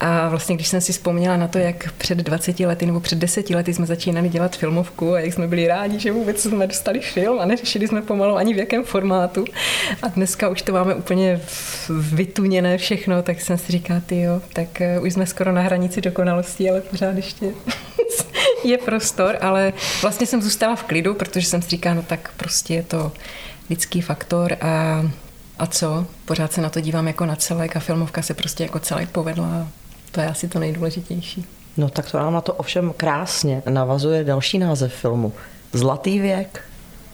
a 0.04 0.28
vlastně, 0.28 0.54
když 0.54 0.68
jsem 0.68 0.80
si 0.80 0.92
vzpomněla 0.92 1.36
na 1.36 1.48
to, 1.48 1.58
jak 1.58 1.92
před 1.92 2.18
20 2.18 2.60
lety 2.60 2.86
nebo 2.86 3.00
před 3.00 3.18
10 3.18 3.50
lety 3.50 3.74
jsme 3.74 3.86
začínali 3.86 4.28
dělat 4.28 4.56
filmovku 4.56 5.14
a 5.14 5.20
jak 5.20 5.32
jsme 5.32 5.48
byli 5.48 5.66
rádi, 5.66 5.98
že 5.98 6.12
vůbec 6.12 6.42
jsme 6.42 6.66
dostali 6.66 7.00
film 7.00 7.40
a 7.40 7.44
neřešili 7.44 7.88
jsme 7.88 8.02
pomalu 8.02 8.36
ani 8.36 8.54
v 8.54 8.58
jakém 8.58 8.84
formátu. 8.84 9.44
A 10.02 10.08
dneska 10.08 10.48
už 10.48 10.62
to 10.62 10.72
máme 10.72 10.94
úplně 10.94 11.40
vytuněné 12.12 12.78
všechno, 12.78 13.22
tak 13.22 13.40
jsem 13.40 13.58
si 13.58 13.72
říkala, 13.72 14.00
ty 14.06 14.20
jo, 14.20 14.42
tak 14.52 14.80
eh, 14.80 15.00
už 15.00 15.12
jsme 15.12 15.26
skoro 15.26 15.52
na 15.52 15.62
hranici 15.62 16.00
dokonalosti, 16.00 16.70
ale 16.70 16.80
pořád 16.80 17.16
ještě 17.16 17.46
je 18.64 18.78
prostor, 18.78 19.36
ale 19.40 19.72
vlastně 20.02 20.26
jsem 20.26 20.42
zůstala 20.42 20.76
v 20.76 20.82
klidu, 20.82 21.14
protože 21.14 21.46
jsem 21.46 21.62
si 21.62 21.70
říkala, 21.70 21.94
no 21.94 22.02
tak 22.02 22.30
prostě 22.36 22.74
je 22.74 22.82
to 22.82 23.12
lidský 23.70 24.00
faktor 24.00 24.56
a 24.60 25.04
a 25.58 25.66
co? 25.66 26.06
Pořád 26.24 26.52
se 26.52 26.60
na 26.60 26.70
to 26.70 26.80
dívám 26.80 27.06
jako 27.06 27.26
na 27.26 27.36
celek 27.36 27.76
a 27.76 27.80
filmovka 27.80 28.22
se 28.22 28.34
prostě 28.34 28.62
jako 28.62 28.78
celek 28.78 29.10
povedla 29.10 29.68
to 30.14 30.20
je 30.20 30.28
asi 30.28 30.48
to 30.48 30.58
nejdůležitější. 30.58 31.44
No 31.76 31.88
tak 31.88 32.10
to 32.10 32.18
nám 32.18 32.32
na 32.32 32.40
to 32.40 32.54
ovšem 32.54 32.92
krásně 32.96 33.62
navazuje 33.68 34.24
další 34.24 34.58
název 34.58 34.94
filmu. 34.94 35.32
Zlatý 35.72 36.18
věk. 36.18 36.62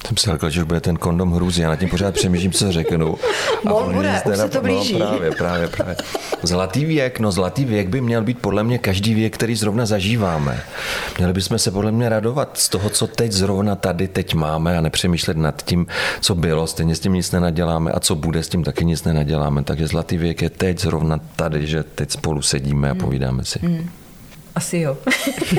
Jsem 0.06 0.16
si 0.16 0.30
řekl, 0.30 0.50
že 0.50 0.60
už 0.60 0.66
bude 0.66 0.80
ten 0.80 0.96
kondom 0.96 1.32
hrůzy, 1.32 1.62
já 1.62 1.68
nad 1.68 1.76
tím 1.76 1.88
pořád 1.88 2.14
přemýšlím, 2.14 2.52
co 2.52 2.72
řeknu. 2.72 3.16
A 3.66 3.72
bude, 3.92 4.22
už 4.32 4.36
se 4.38 4.48
to 4.48 4.60
blíží. 4.60 4.98
No, 4.98 5.06
právě, 5.06 5.30
právě, 5.30 5.68
právě. 5.68 5.96
Zlatý 6.42 6.84
věk, 6.84 7.20
no 7.20 7.32
zlatý 7.32 7.64
věk 7.64 7.88
by 7.88 8.00
měl 8.00 8.22
být 8.22 8.38
podle 8.38 8.64
mě 8.64 8.78
každý 8.78 9.14
věk, 9.14 9.34
který 9.34 9.54
zrovna 9.54 9.86
zažíváme. 9.86 10.62
Měli 11.18 11.32
bychom 11.32 11.58
se 11.58 11.70
podle 11.70 11.92
mě 11.92 12.08
radovat 12.08 12.50
z 12.58 12.68
toho, 12.68 12.90
co 12.90 13.06
teď 13.06 13.32
zrovna 13.32 13.76
tady 13.76 14.08
teď 14.08 14.34
máme 14.34 14.78
a 14.78 14.80
nepřemýšlet 14.80 15.36
nad 15.36 15.62
tím, 15.62 15.86
co 16.20 16.34
bylo, 16.34 16.66
stejně 16.66 16.94
s 16.94 17.00
tím 17.00 17.12
nic 17.12 17.32
nenaděláme 17.32 17.92
a 17.92 18.00
co 18.00 18.14
bude, 18.14 18.42
s 18.42 18.48
tím 18.48 18.64
taky 18.64 18.84
nic 18.84 19.04
nenaděláme. 19.04 19.64
Takže 19.64 19.86
zlatý 19.86 20.16
věk 20.16 20.42
je 20.42 20.50
teď 20.50 20.80
zrovna 20.80 21.20
tady, 21.36 21.66
že 21.66 21.82
teď 21.82 22.10
spolu 22.10 22.42
sedíme 22.42 22.90
a 22.90 22.94
povídáme 22.94 23.44
si. 23.44 23.58
Mm. 23.62 23.90
Asi 24.60 24.78
jo. 24.78 24.96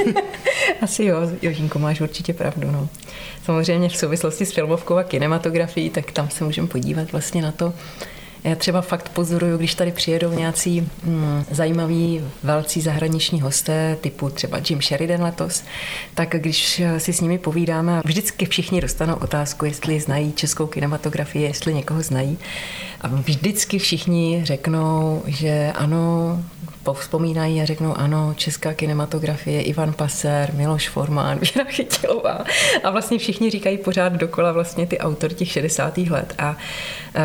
Asi 0.82 1.06
jo, 1.06 1.18
Jožínko, 1.42 1.80
máš 1.80 2.02
určitě 2.02 2.34
pravdu. 2.34 2.72
No. 2.72 2.90
Samozřejmě 3.44 3.90
v 3.90 3.98
souvislosti 3.98 4.46
s 4.46 4.54
filmovkou 4.54 4.96
a 4.96 5.04
kinematografií, 5.04 5.90
tak 5.90 6.12
tam 6.12 6.30
se 6.30 6.44
můžeme 6.44 6.68
podívat 6.68 7.12
vlastně 7.12 7.42
na 7.42 7.52
to, 7.52 7.74
Já 8.44 8.56
třeba 8.56 8.82
fakt 8.82 9.10
pozoruju, 9.10 9.58
když 9.58 9.76
tady 9.76 9.92
přijedou 9.92 10.32
nějací 10.32 10.90
mm, 11.04 11.46
zajímaví 11.52 12.22
velcí 12.44 12.82
zahraniční 12.82 13.42
hosté, 13.42 13.98
typu 14.02 14.30
třeba 14.30 14.60
Jim 14.70 14.82
Sheridan 14.82 15.24
letos, 15.24 15.64
tak 16.14 16.30
když 16.30 16.82
si 16.98 17.14
s 17.14 17.22
nimi 17.22 17.38
povídáme, 17.38 18.02
vždycky 18.06 18.46
všichni 18.46 18.82
dostanou 18.82 19.16
otázku, 19.16 19.66
jestli 19.66 20.00
znají 20.00 20.34
českou 20.34 20.68
kinematografii, 20.68 21.46
jestli 21.46 21.74
někoho 21.74 22.02
znají. 22.02 22.38
A 23.02 23.08
vždycky 23.08 23.80
všichni 23.80 24.42
řeknou, 24.46 25.24
že 25.28 25.72
ano, 25.76 26.44
povzpomínají 26.84 27.62
a 27.62 27.66
řeknou 27.66 27.98
ano, 27.98 28.34
česká 28.38 28.74
kinematografie, 28.74 29.62
Ivan 29.62 29.94
Paser, 29.94 30.54
Miloš 30.54 30.90
Formán, 30.90 31.40
Věra 31.56 31.70
Chytilová. 31.72 32.44
A 32.84 32.90
vlastně 32.90 33.18
všichni 33.18 33.50
říkají 33.50 33.78
pořád 33.78 34.14
dokola 34.14 34.52
vlastně 34.52 34.88
ty 34.88 35.00
autory 35.00 35.36
těch 35.36 35.52
60. 35.52 35.98
let 35.98 36.34
a 36.38 36.58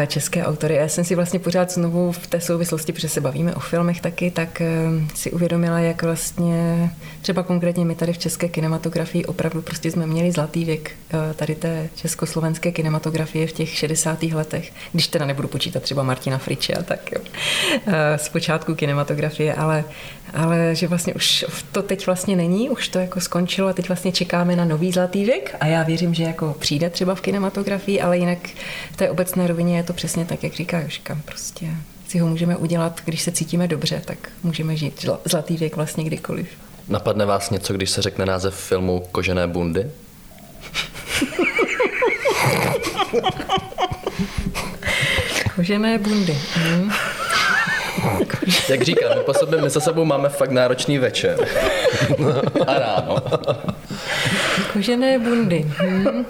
české 0.07 0.45
autory. 0.45 0.75
Já 0.75 0.89
jsem 0.89 1.05
si 1.05 1.15
vlastně 1.15 1.39
pořád 1.39 1.71
znovu 1.71 2.13
v 2.13 2.27
té 2.27 2.41
souvislosti, 2.41 2.93
protože 2.93 3.09
se 3.09 3.21
bavíme 3.21 3.55
o 3.55 3.61
filmech 3.61 4.01
taky, 4.01 4.31
tak 4.31 4.61
e, 4.61 4.67
si 5.15 5.33
uvědomila, 5.33 5.79
jak 5.79 6.03
vlastně 6.03 6.91
třeba 7.23 7.43
konkrétně 7.43 7.85
my 7.85 7.95
tady 7.95 8.13
v 8.13 8.19
české 8.19 8.49
kinematografii 8.49 9.25
opravdu 9.25 9.63
prostě 9.63 9.91
jsme 9.91 10.07
měli 10.07 10.33
zlatý 10.33 10.65
věk 10.65 10.91
e, 11.31 11.35
tady 11.35 11.55
té 11.55 11.89
československé 11.95 12.73
kinematografie 12.73 13.47
v 13.47 13.53
těch 13.53 13.69
60. 13.69 14.23
letech, 14.23 14.73
když 14.93 15.09
teda 15.09 15.27
nebudu 15.27 15.49
počítat 15.49 15.83
třeba 15.83 16.03
Martina 16.03 16.39
Friče 16.39 16.75
a 16.75 16.83
tak 16.83 17.13
jo, 17.13 17.21
e, 17.87 18.19
z 18.19 18.29
kinematografie, 19.47 19.55
ale, 19.55 19.85
ale 20.35 20.75
že 20.75 20.89
vlastně 20.89 21.15
už 21.15 21.45
to 21.73 21.83
teď 21.83 22.07
vlastně 22.07 22.37
není, 22.37 22.71
už 22.71 22.89
to 22.89 22.99
jako 22.99 23.21
skončilo 23.21 23.69
a 23.69 23.73
teď 23.73 23.89
vlastně 23.89 24.13
čekáme 24.13 24.57
na 24.57 24.65
nový 24.65 24.93
zlatý 24.93 25.25
věk 25.25 25.57
a 25.61 25.67
já 25.67 25.83
věřím, 25.83 26.15
že 26.15 26.23
jako 26.23 26.57
přijde 26.59 26.91
třeba 26.91 27.15
v 27.15 27.21
kinematografii, 27.21 28.01
ale 28.01 28.19
jinak 28.19 28.39
v 28.93 28.97
té 28.97 29.11
obecné 29.11 29.47
rovině 29.47 29.77
je 29.77 29.83
to 29.83 29.93
přesně 29.93 30.25
tak, 30.25 30.43
jak 30.43 30.53
říká 30.53 30.81
Joška, 30.81 31.19
prostě 31.25 31.67
si 32.09 32.19
ho 32.19 32.29
můžeme 32.29 32.57
udělat, 32.57 33.01
když 33.05 33.23
se 33.23 33.33
cítíme 33.33 33.69
dobře, 33.69 34.03
tak 34.05 34.19
můžeme 34.43 34.77
žít 34.77 35.07
zlatý 35.25 35.57
věk 35.57 35.77
vlastně 35.77 36.05
kdykoliv. 36.05 36.49
Napadne 36.89 37.27
vás 37.27 37.51
něco, 37.51 37.73
když 37.73 37.91
se 37.91 38.03
řekne 38.03 38.27
název 38.27 38.55
filmu 38.55 39.03
Kožené 39.13 39.47
bundy? 39.47 39.91
Kožené 45.57 45.99
bundy. 45.99 46.39
Hmm. 46.55 46.93
Jak 48.69 48.83
říkám, 48.83 49.11
my 49.19 49.25
po 49.25 49.35
sobě, 49.35 49.63
my 49.63 49.71
se 49.71 49.81
sebou 49.81 50.05
máme 50.05 50.29
fakt 50.29 50.51
náročný 50.51 50.99
večer. 50.99 51.37
A 52.67 52.79
ráno. 52.79 53.17
Kožené 54.73 55.19
bundy. 55.19 55.67
Hmm. 55.77 56.27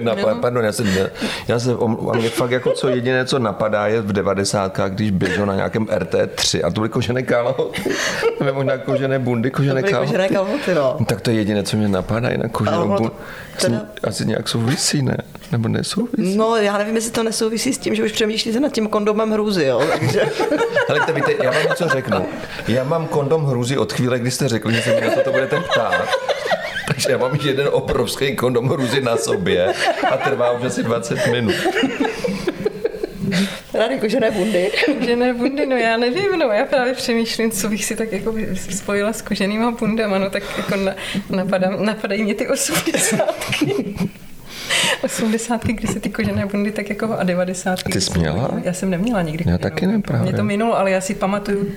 Napad, 0.00 0.34
no. 0.34 0.40
Pardon, 0.40 0.64
já 0.64 0.72
se, 0.72 1.10
já 1.48 1.58
se 1.58 1.72
a 2.12 2.16
mě 2.16 2.28
fakt 2.28 2.50
jako 2.50 2.70
co 2.70 2.88
jediné, 2.88 3.24
co 3.24 3.38
napadá, 3.38 3.86
je 3.86 4.00
v 4.00 4.12
devadesátkách, 4.12 4.92
když 4.92 5.10
běžel 5.10 5.46
na 5.46 5.54
nějakém 5.54 5.84
RT3 5.84 6.66
a 6.66 6.70
to 6.70 6.80
byly 6.80 6.88
kožené 6.88 7.22
kalhoty. 7.22 7.82
Nebo 8.44 8.54
možná 8.54 8.78
kožené 8.78 9.18
bundy, 9.18 9.50
kožené 9.50 9.82
kalhoty. 9.82 10.06
kožené 10.06 10.28
kalhoty, 10.28 10.74
no. 10.74 10.96
Tak 11.06 11.20
to 11.20 11.30
je 11.30 11.36
jediné, 11.36 11.62
co 11.62 11.76
mě 11.76 11.88
napadá, 11.88 12.30
jinak 12.30 12.52
kožené 12.52 12.76
bundy. 12.78 13.10
Teda... 13.60 13.82
Asi 14.04 14.26
nějak 14.26 14.48
souvisí, 14.48 15.02
ne? 15.02 15.16
Nebo 15.52 15.68
nesouvisí? 15.68 16.36
No, 16.36 16.56
já 16.56 16.78
nevím, 16.78 16.94
jestli 16.94 17.10
to 17.10 17.22
nesouvisí 17.22 17.72
s 17.72 17.78
tím, 17.78 17.94
že 17.94 18.04
už 18.04 18.12
přemýšlíte 18.12 18.60
nad 18.60 18.72
tím 18.72 18.88
kondomem 18.88 19.30
hrůzy, 19.30 19.64
jo? 19.64 19.82
Takže... 20.00 20.22
Ale 20.88 21.00
to 21.06 21.12
víte, 21.12 21.34
já 21.42 21.50
vám 21.50 21.62
něco 21.68 21.88
řeknu. 21.88 22.26
Já 22.68 22.84
mám 22.84 23.06
kondom 23.06 23.44
hrůzy 23.44 23.78
od 23.78 23.92
chvíle, 23.92 24.18
kdy 24.18 24.30
jste 24.30 24.48
řekli, 24.48 24.74
že 24.74 24.82
se 24.82 24.94
mi 24.94 25.00
na 25.00 25.10
to, 25.10 25.20
to 25.20 25.32
budete 25.32 25.60
ptát. 25.60 26.08
Takže 26.88 27.10
já 27.10 27.18
mám 27.18 27.38
jeden 27.42 27.68
obrovský 27.72 28.36
kondom 28.36 28.68
hrůzy 28.68 29.00
na 29.00 29.16
sobě 29.16 29.74
a 30.10 30.16
trvá 30.16 30.50
už 30.50 30.64
asi 30.64 30.82
20 30.82 31.26
minut. 31.26 31.54
Rady 33.74 33.98
kožené 33.98 34.30
bundy. 34.30 34.70
Kožené 34.98 35.34
bundy, 35.34 35.66
no 35.66 35.76
já 35.76 35.96
nevím, 35.96 36.38
no 36.38 36.46
já 36.46 36.64
právě 36.66 36.94
přemýšlím, 36.94 37.50
co 37.50 37.68
bych 37.68 37.84
si 37.84 37.96
tak 37.96 38.12
jako 38.12 38.34
spojila 38.70 39.12
s 39.12 39.22
koženýma 39.22 39.70
bundama, 39.70 40.18
no 40.18 40.30
tak 40.30 40.42
jako 40.56 40.76
na, 40.76 40.94
napadám, 41.30 41.84
napadají 41.84 42.22
mě 42.22 42.34
ty 42.34 42.48
osmdesátky. 42.48 43.94
80. 45.02 45.64
kdy 45.64 45.88
se 45.88 46.00
ty 46.00 46.10
kožené 46.10 46.46
bundy 46.46 46.72
tak 46.72 46.90
jako 46.90 47.18
a 47.18 47.24
90. 47.24 47.82
Ty 47.82 48.00
jsi 48.00 48.18
měla? 48.18 48.50
Já 48.64 48.72
jsem 48.72 48.90
neměla 48.90 49.22
nikdy. 49.22 49.44
Já 49.50 49.58
taky 49.58 49.86
ne, 49.86 50.00
právě. 50.02 50.22
Mě 50.22 50.32
to 50.32 50.44
minulo, 50.44 50.78
ale 50.78 50.90
já 50.90 51.00
si 51.00 51.14
pamatuju 51.14 51.68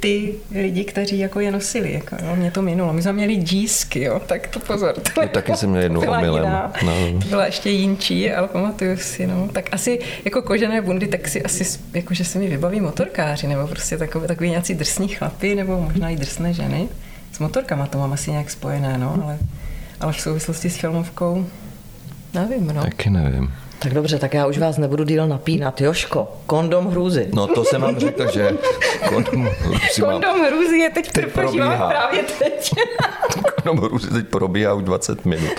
ty 0.00 0.34
lidi, 0.54 0.84
kteří 0.84 1.18
jako 1.18 1.40
je 1.40 1.50
nosili. 1.50 1.92
Jako, 1.92 2.16
jo, 2.24 2.36
mě 2.36 2.50
to 2.50 2.62
minulo. 2.62 2.92
My 2.92 3.02
jsme 3.02 3.12
měli 3.12 3.34
džísky, 3.34 4.02
jo, 4.02 4.20
tak 4.26 4.46
to 4.46 4.60
pozor. 4.60 4.94
To 5.14 5.22
já 5.22 5.28
taky 5.28 5.56
jsem 5.56 5.70
měl 5.70 5.82
jednu 5.82 6.00
omylem. 6.00 6.52
No. 6.84 6.92
To 7.22 7.28
byla 7.28 7.46
ještě 7.46 7.70
jinčí, 7.70 8.32
ale 8.32 8.48
pamatuju 8.48 8.96
si, 8.96 9.26
no. 9.26 9.48
Tak 9.52 9.68
asi 9.72 9.98
jako 10.24 10.42
kožené 10.42 10.80
bundy, 10.80 11.06
tak 11.06 11.28
si 11.28 11.42
asi, 11.42 11.78
jako, 11.94 12.14
že 12.14 12.24
se 12.24 12.38
mi 12.38 12.48
vybaví 12.48 12.80
motorkáři, 12.80 13.46
nebo 13.46 13.66
prostě 13.66 13.98
takový, 13.98 14.26
takový 14.26 14.50
nějací 14.50 14.74
drsní 14.74 15.08
chlapy, 15.08 15.54
nebo 15.54 15.80
možná 15.80 16.10
i 16.10 16.16
drsné 16.16 16.52
ženy. 16.52 16.88
S 17.32 17.38
motorkama 17.38 17.86
to 17.86 17.98
mám 17.98 18.12
asi 18.12 18.30
nějak 18.30 18.50
spojené, 18.50 18.98
no, 18.98 19.20
ale, 19.24 19.38
ale 20.00 20.12
v 20.12 20.20
souvislosti 20.20 20.70
s 20.70 20.76
filmovkou 20.76 21.46
Nevím, 22.34 22.66
no. 22.66 22.82
Taky 22.82 23.10
nevím. 23.10 23.52
Tak 23.78 23.94
dobře, 23.94 24.18
tak 24.18 24.34
já 24.34 24.46
už 24.46 24.58
vás 24.58 24.78
nebudu 24.78 25.04
díl 25.04 25.26
napínat. 25.26 25.80
Joško, 25.80 26.40
kondom 26.46 26.86
hrůzy. 26.86 27.28
No 27.34 27.46
to 27.46 27.64
jsem 27.64 27.80
vám 27.80 27.98
řekl, 27.98 28.32
že 28.32 28.50
kondom 29.08 29.48
hrůzy 29.60 30.02
mám... 30.02 30.10
Kondom 30.10 30.46
hrůzy 30.46 30.78
je 30.78 30.90
teď, 30.90 31.12
teď 31.12 31.32
probíhá. 31.32 31.88
právě 31.88 32.22
teď. 32.22 32.70
kondom 33.54 33.84
hrůzy 33.84 34.10
teď 34.10 34.28
probíhá 34.28 34.74
už 34.74 34.84
20 34.84 35.24
minut. 35.24 35.52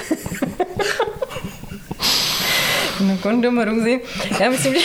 No 3.00 3.18
kondom 3.18 3.58
hrůzy, 3.58 4.02
já 4.40 4.50
myslím, 4.50 4.74
že 4.74 4.80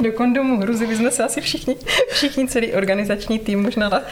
do 0.00 0.12
kondomu 0.12 0.60
hruzy 0.60 0.86
bychom 0.86 1.10
se 1.10 1.24
asi 1.24 1.40
všichni, 1.40 1.76
všichni 2.12 2.48
celý 2.48 2.72
organizační 2.72 3.38
tým 3.38 3.62
možná 3.62 4.02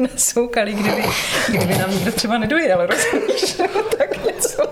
nasoukali, 0.00 0.72
kdyby, 0.72 1.02
kdyby 1.48 1.78
nám 1.78 1.90
někdo 1.90 2.12
třeba 2.12 2.38
nedojel, 2.38 2.86
rozumíš? 2.86 3.56
tak 3.98 4.17
něco. 4.38 4.62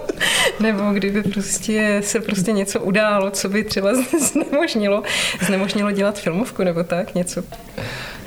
Nebo 0.61 0.83
kdyby 0.93 1.23
prostě 1.23 2.01
se 2.05 2.21
prostě 2.21 2.53
něco 2.53 2.81
událo, 2.81 3.31
co 3.31 3.49
by 3.49 3.65
třeba 3.65 3.91
znemožnilo, 4.33 5.03
znemožnilo 5.47 5.91
dělat 5.93 6.19
filmovku 6.19 6.65
nebo 6.65 6.85
tak 6.85 7.15
něco. 7.15 7.43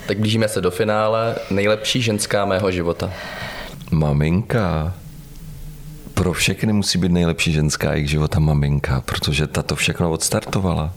Tak 0.08 0.19
blížíme 0.19 0.47
se 0.47 0.62
do 0.62 0.71
finále. 0.71 1.36
Nejlepší 1.52 2.02
ženská 2.02 2.45
mého 2.45 2.71
života. 2.71 3.13
Maminka 3.91 4.93
pro 6.13 6.34
všechny 6.34 6.73
musí 6.73 6.97
být 6.97 7.12
nejlepší 7.12 7.52
ženská 7.52 7.93
jejich 7.93 8.10
života 8.10 8.39
maminka, 8.39 9.02
protože 9.02 9.47
ta 9.47 9.63
to 9.63 9.75
všechno 9.75 10.12
odstartovala. 10.12 10.93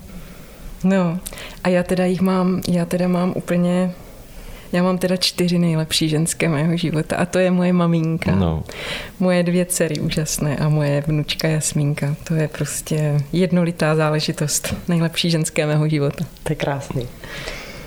No 0.84 1.18
a 1.64 1.68
já 1.68 1.82
teda 1.82 2.04
jich 2.04 2.20
mám, 2.20 2.60
já 2.68 2.84
teda 2.84 3.08
mám 3.08 3.32
úplně 3.36 3.92
já 4.72 4.82
mám 4.82 4.98
teda 4.98 5.16
čtyři 5.16 5.58
nejlepší 5.58 6.08
ženské 6.08 6.48
mého 6.48 6.76
života 6.76 7.16
a 7.16 7.26
to 7.26 7.38
je 7.38 7.50
moje 7.50 7.72
maminka, 7.72 8.34
no. 8.34 8.64
moje 9.20 9.42
dvě 9.42 9.66
dcery 9.66 10.00
úžasné 10.00 10.56
a 10.56 10.68
moje 10.68 11.00
vnučka 11.06 11.48
Jasmínka. 11.48 12.16
To 12.24 12.34
je 12.34 12.48
prostě 12.48 13.24
jednolitá 13.32 13.96
záležitost. 13.96 14.74
Nejlepší 14.88 15.30
ženské 15.30 15.66
mého 15.66 15.88
života. 15.88 16.24
To 16.42 16.52
je 16.52 16.56
krásný. 16.56 17.08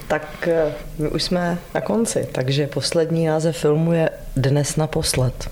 Tak 0.08 0.48
eh, 0.48 0.74
my 0.98 1.10
už 1.10 1.24
jsme 1.24 1.58
na 1.76 1.82
konci, 1.82 2.28
takže 2.32 2.68
poslední 2.68 3.26
název 3.26 3.58
filmu 3.58 3.94
je 3.94 4.10
Dnes 4.36 4.76
naposled 4.76 5.50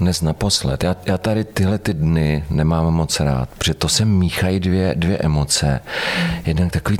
dnes 0.00 0.22
naposled. 0.22 0.84
Já, 0.84 0.96
já 1.06 1.18
tady 1.18 1.44
tyhle 1.44 1.78
ty 1.78 1.94
dny 1.94 2.44
nemám 2.50 2.94
moc 2.94 3.20
rád, 3.20 3.48
protože 3.58 3.74
to 3.74 3.88
se 3.88 4.04
míchají 4.04 4.60
dvě, 4.60 4.94
dvě 4.96 5.18
emoce. 5.18 5.80
Jeden 6.46 6.70
takový, 6.70 6.98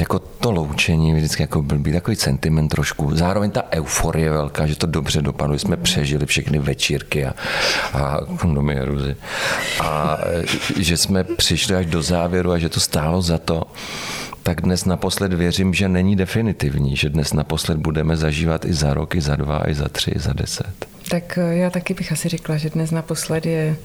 jako 0.00 0.18
to 0.18 0.50
loučení, 0.50 1.14
vždycky 1.14 1.42
jako 1.42 1.62
blbý, 1.62 1.92
takový 1.92 2.16
sentiment 2.16 2.68
trošku. 2.68 3.16
Zároveň 3.16 3.50
ta 3.50 3.62
euforie 3.72 4.30
velká, 4.30 4.66
že 4.66 4.76
to 4.76 4.86
dobře 4.86 5.22
dopadlo, 5.22 5.58
jsme 5.58 5.76
přežili 5.76 6.26
všechny 6.26 6.58
večírky 6.58 7.26
a, 7.26 7.34
a 7.92 8.18
kondomy 8.40 8.74
hruzy. 8.74 9.16
A 9.80 10.18
že 10.76 10.96
jsme 10.96 11.24
přišli 11.24 11.76
až 11.76 11.86
do 11.86 12.02
závěru 12.02 12.52
a 12.52 12.58
že 12.58 12.68
to 12.68 12.80
stálo 12.80 13.22
za 13.22 13.38
to 13.38 13.66
tak 14.42 14.60
dnes 14.60 14.84
naposled 14.84 15.32
věřím, 15.32 15.74
že 15.74 15.88
není 15.88 16.16
definitivní, 16.16 16.96
že 16.96 17.10
dnes 17.10 17.32
naposled 17.32 17.78
budeme 17.78 18.16
zažívat 18.16 18.64
i 18.64 18.72
za 18.72 18.94
rok, 18.94 19.14
i 19.14 19.20
za 19.20 19.36
dva, 19.36 19.70
i 19.70 19.74
za 19.74 19.88
tři, 19.88 20.10
i 20.10 20.18
za 20.18 20.32
deset. 20.32 20.97
Tak 21.08 21.38
eh, 21.38 21.56
já 21.56 21.70
taky 21.70 21.94
bych 21.94 22.12
asi 22.12 22.28
řekla, 22.28 22.56
že 22.56 22.70
dnes 22.70 22.90
naposled 22.90 23.46
je, 23.46 23.76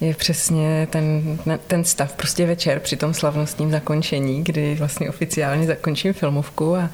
je 0.00 0.14
přesně 0.14 0.88
ten, 0.90 1.38
ten 1.66 1.84
stav, 1.84 2.12
prostě 2.12 2.46
večer 2.46 2.80
při 2.80 2.96
tom 2.96 3.14
slavnostním 3.14 3.70
zakončení, 3.70 4.44
kdy 4.44 4.74
vlastně 4.74 5.08
oficiálně 5.08 5.66
zakončím 5.66 6.12
filmovku 6.12 6.76
a, 6.76 6.90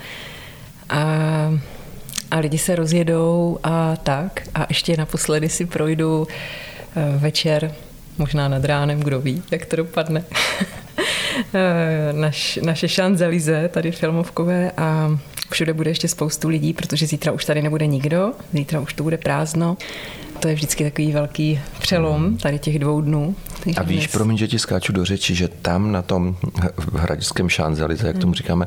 a, 0.88 1.52
a 2.30 2.38
lidi 2.38 2.58
se 2.58 2.76
rozjedou 2.76 3.58
a 3.62 3.96
tak. 3.96 4.42
A 4.54 4.66
ještě 4.68 4.96
naposledy 4.96 5.48
si 5.48 5.66
projdu 5.66 6.28
eh, 6.96 7.18
večer, 7.18 7.74
možná 8.18 8.48
nad 8.48 8.64
ránem, 8.64 9.00
kdo 9.00 9.20
ví, 9.20 9.42
jak 9.50 9.66
to 9.66 9.76
dopadne. 9.76 10.24
Eh, 11.54 12.12
naš, 12.12 12.58
naše 12.62 12.88
šanzelize 12.88 13.68
tady 13.68 13.92
filmovkové 13.92 14.70
a 14.76 15.18
všude 15.52 15.72
bude 15.72 15.90
ještě 15.90 16.08
spoustu 16.08 16.48
lidí, 16.48 16.72
protože 16.72 17.06
zítra 17.06 17.32
už 17.32 17.44
tady 17.44 17.62
nebude 17.62 17.86
nikdo, 17.86 18.32
zítra 18.52 18.80
už 18.80 18.92
to 18.94 19.02
bude 19.02 19.18
prázdno. 19.18 19.76
To 20.40 20.48
je 20.48 20.54
vždycky 20.54 20.84
takový 20.84 21.12
velký 21.12 21.60
přelom 21.78 22.36
tady 22.36 22.58
těch 22.58 22.78
dvou 22.78 23.00
dnů, 23.00 23.34
Takže 23.64 23.80
A 23.80 23.82
víš, 23.82 23.98
dnes- 23.98 24.12
promiň, 24.12 24.36
že 24.36 24.48
ti 24.48 24.58
skáču 24.58 24.92
do 24.92 25.04
řeči, 25.04 25.34
že 25.34 25.48
tam 25.48 25.92
na 25.92 26.02
tom 26.02 26.36
v 26.76 26.94
Hradiském 26.94 27.48
Šanzelize, 27.48 28.06
jak 28.06 28.16
Hmm. 28.16 28.20
tomu 28.20 28.34
říkáme, 28.34 28.66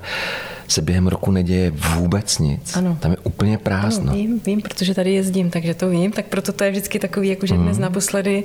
se 0.67 0.82
během 0.82 1.08
roku 1.08 1.32
neděje 1.32 1.71
vůbec 1.71 2.39
nic. 2.39 2.76
Ano. 2.78 2.98
Tam 3.02 3.12
je 3.12 3.17
úplně 3.24 3.58
prázdno. 3.58 4.10
Ano, 4.12 4.17
vím, 4.17 4.39
vím, 4.45 4.62
protože 4.62 4.93
tady 4.93 5.13
jezdím, 5.13 5.50
takže 5.50 5.74
to 5.74 5.89
vím, 5.89 6.12
tak 6.12 6.26
proto 6.26 6.52
to 6.54 6.63
je 6.63 6.71
vždycky 6.71 7.00
takový, 7.00 7.28
jako 7.30 7.45
že 7.45 7.56
dnes 7.58 7.78
naposledy 7.78 8.43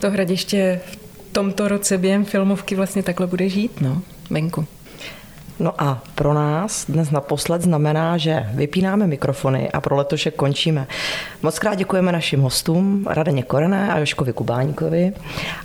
to 0.00 0.10
hradiště 0.10 0.80
v 0.90 1.32
tomto 1.32 1.68
roce 1.68 1.98
během 1.98 2.24
filmovky 2.24 2.74
vlastně 2.74 3.02
takhle 3.02 3.26
bude 3.26 3.48
žít, 3.48 3.80
no, 3.80 4.02
venku. 4.30 4.66
No 5.60 5.72
a 5.78 6.02
pro 6.14 6.34
nás 6.34 6.86
dnes 6.88 7.10
naposled 7.10 7.62
znamená, 7.62 8.18
že 8.18 8.46
vypínáme 8.54 9.06
mikrofony 9.06 9.70
a 9.72 9.80
pro 9.80 9.96
letošek 9.96 10.34
končíme. 10.34 10.86
Moc 11.42 11.58
krát 11.58 11.74
děkujeme 11.74 12.12
našim 12.12 12.40
hostům 12.40 13.06
Radeně 13.08 13.42
Korené 13.42 13.92
a 13.92 13.98
Joškovi 13.98 14.32
Kubáníkovi 14.32 15.12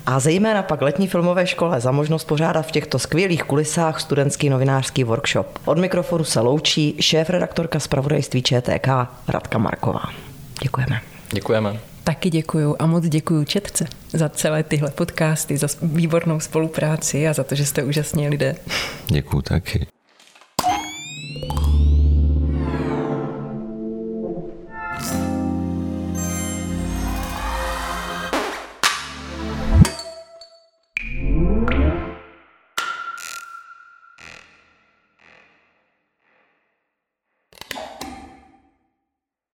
a 0.06 0.20
zejména 0.20 0.64
pak 0.64 0.82
letní 0.82 1.08
filmové 1.08 1.48
škole 1.48 1.82
za 1.82 1.92
možnost 1.92 2.24
pořádat 2.24 2.62
v 2.62 2.72
těchto 2.72 3.00
skvělých 3.00 3.44
kulisách 3.44 4.00
studentský 4.00 4.50
novinářský 4.50 5.04
workshop. 5.04 5.60
Od 5.66 5.78
mikrofonu 5.78 6.24
se 6.24 6.40
loučí 6.40 6.96
šéf-redaktorka 7.00 7.80
zpravodajství 7.80 8.44
ČTK 8.44 8.88
Radka 9.28 9.58
Marková. 9.58 10.04
Děkujeme. 10.62 11.00
Děkujeme. 11.32 11.95
Taky 12.06 12.30
děkuju 12.30 12.76
a 12.80 12.86
moc 12.86 13.06
děkuju 13.08 13.44
Četce 13.44 13.86
za 14.14 14.30
celé 14.30 14.64
tyhle 14.64 14.92
podcasty, 14.92 15.58
za 15.58 15.68
výbornou 15.82 16.40
spolupráci 16.40 17.28
a 17.28 17.34
za 17.34 17.44
to, 17.44 17.56
že 17.56 17.66
jste 17.66 17.84
úžasní 17.84 18.30
lidé. 18.30 18.56
Děkuju 19.08 19.42
taky. 19.42 19.88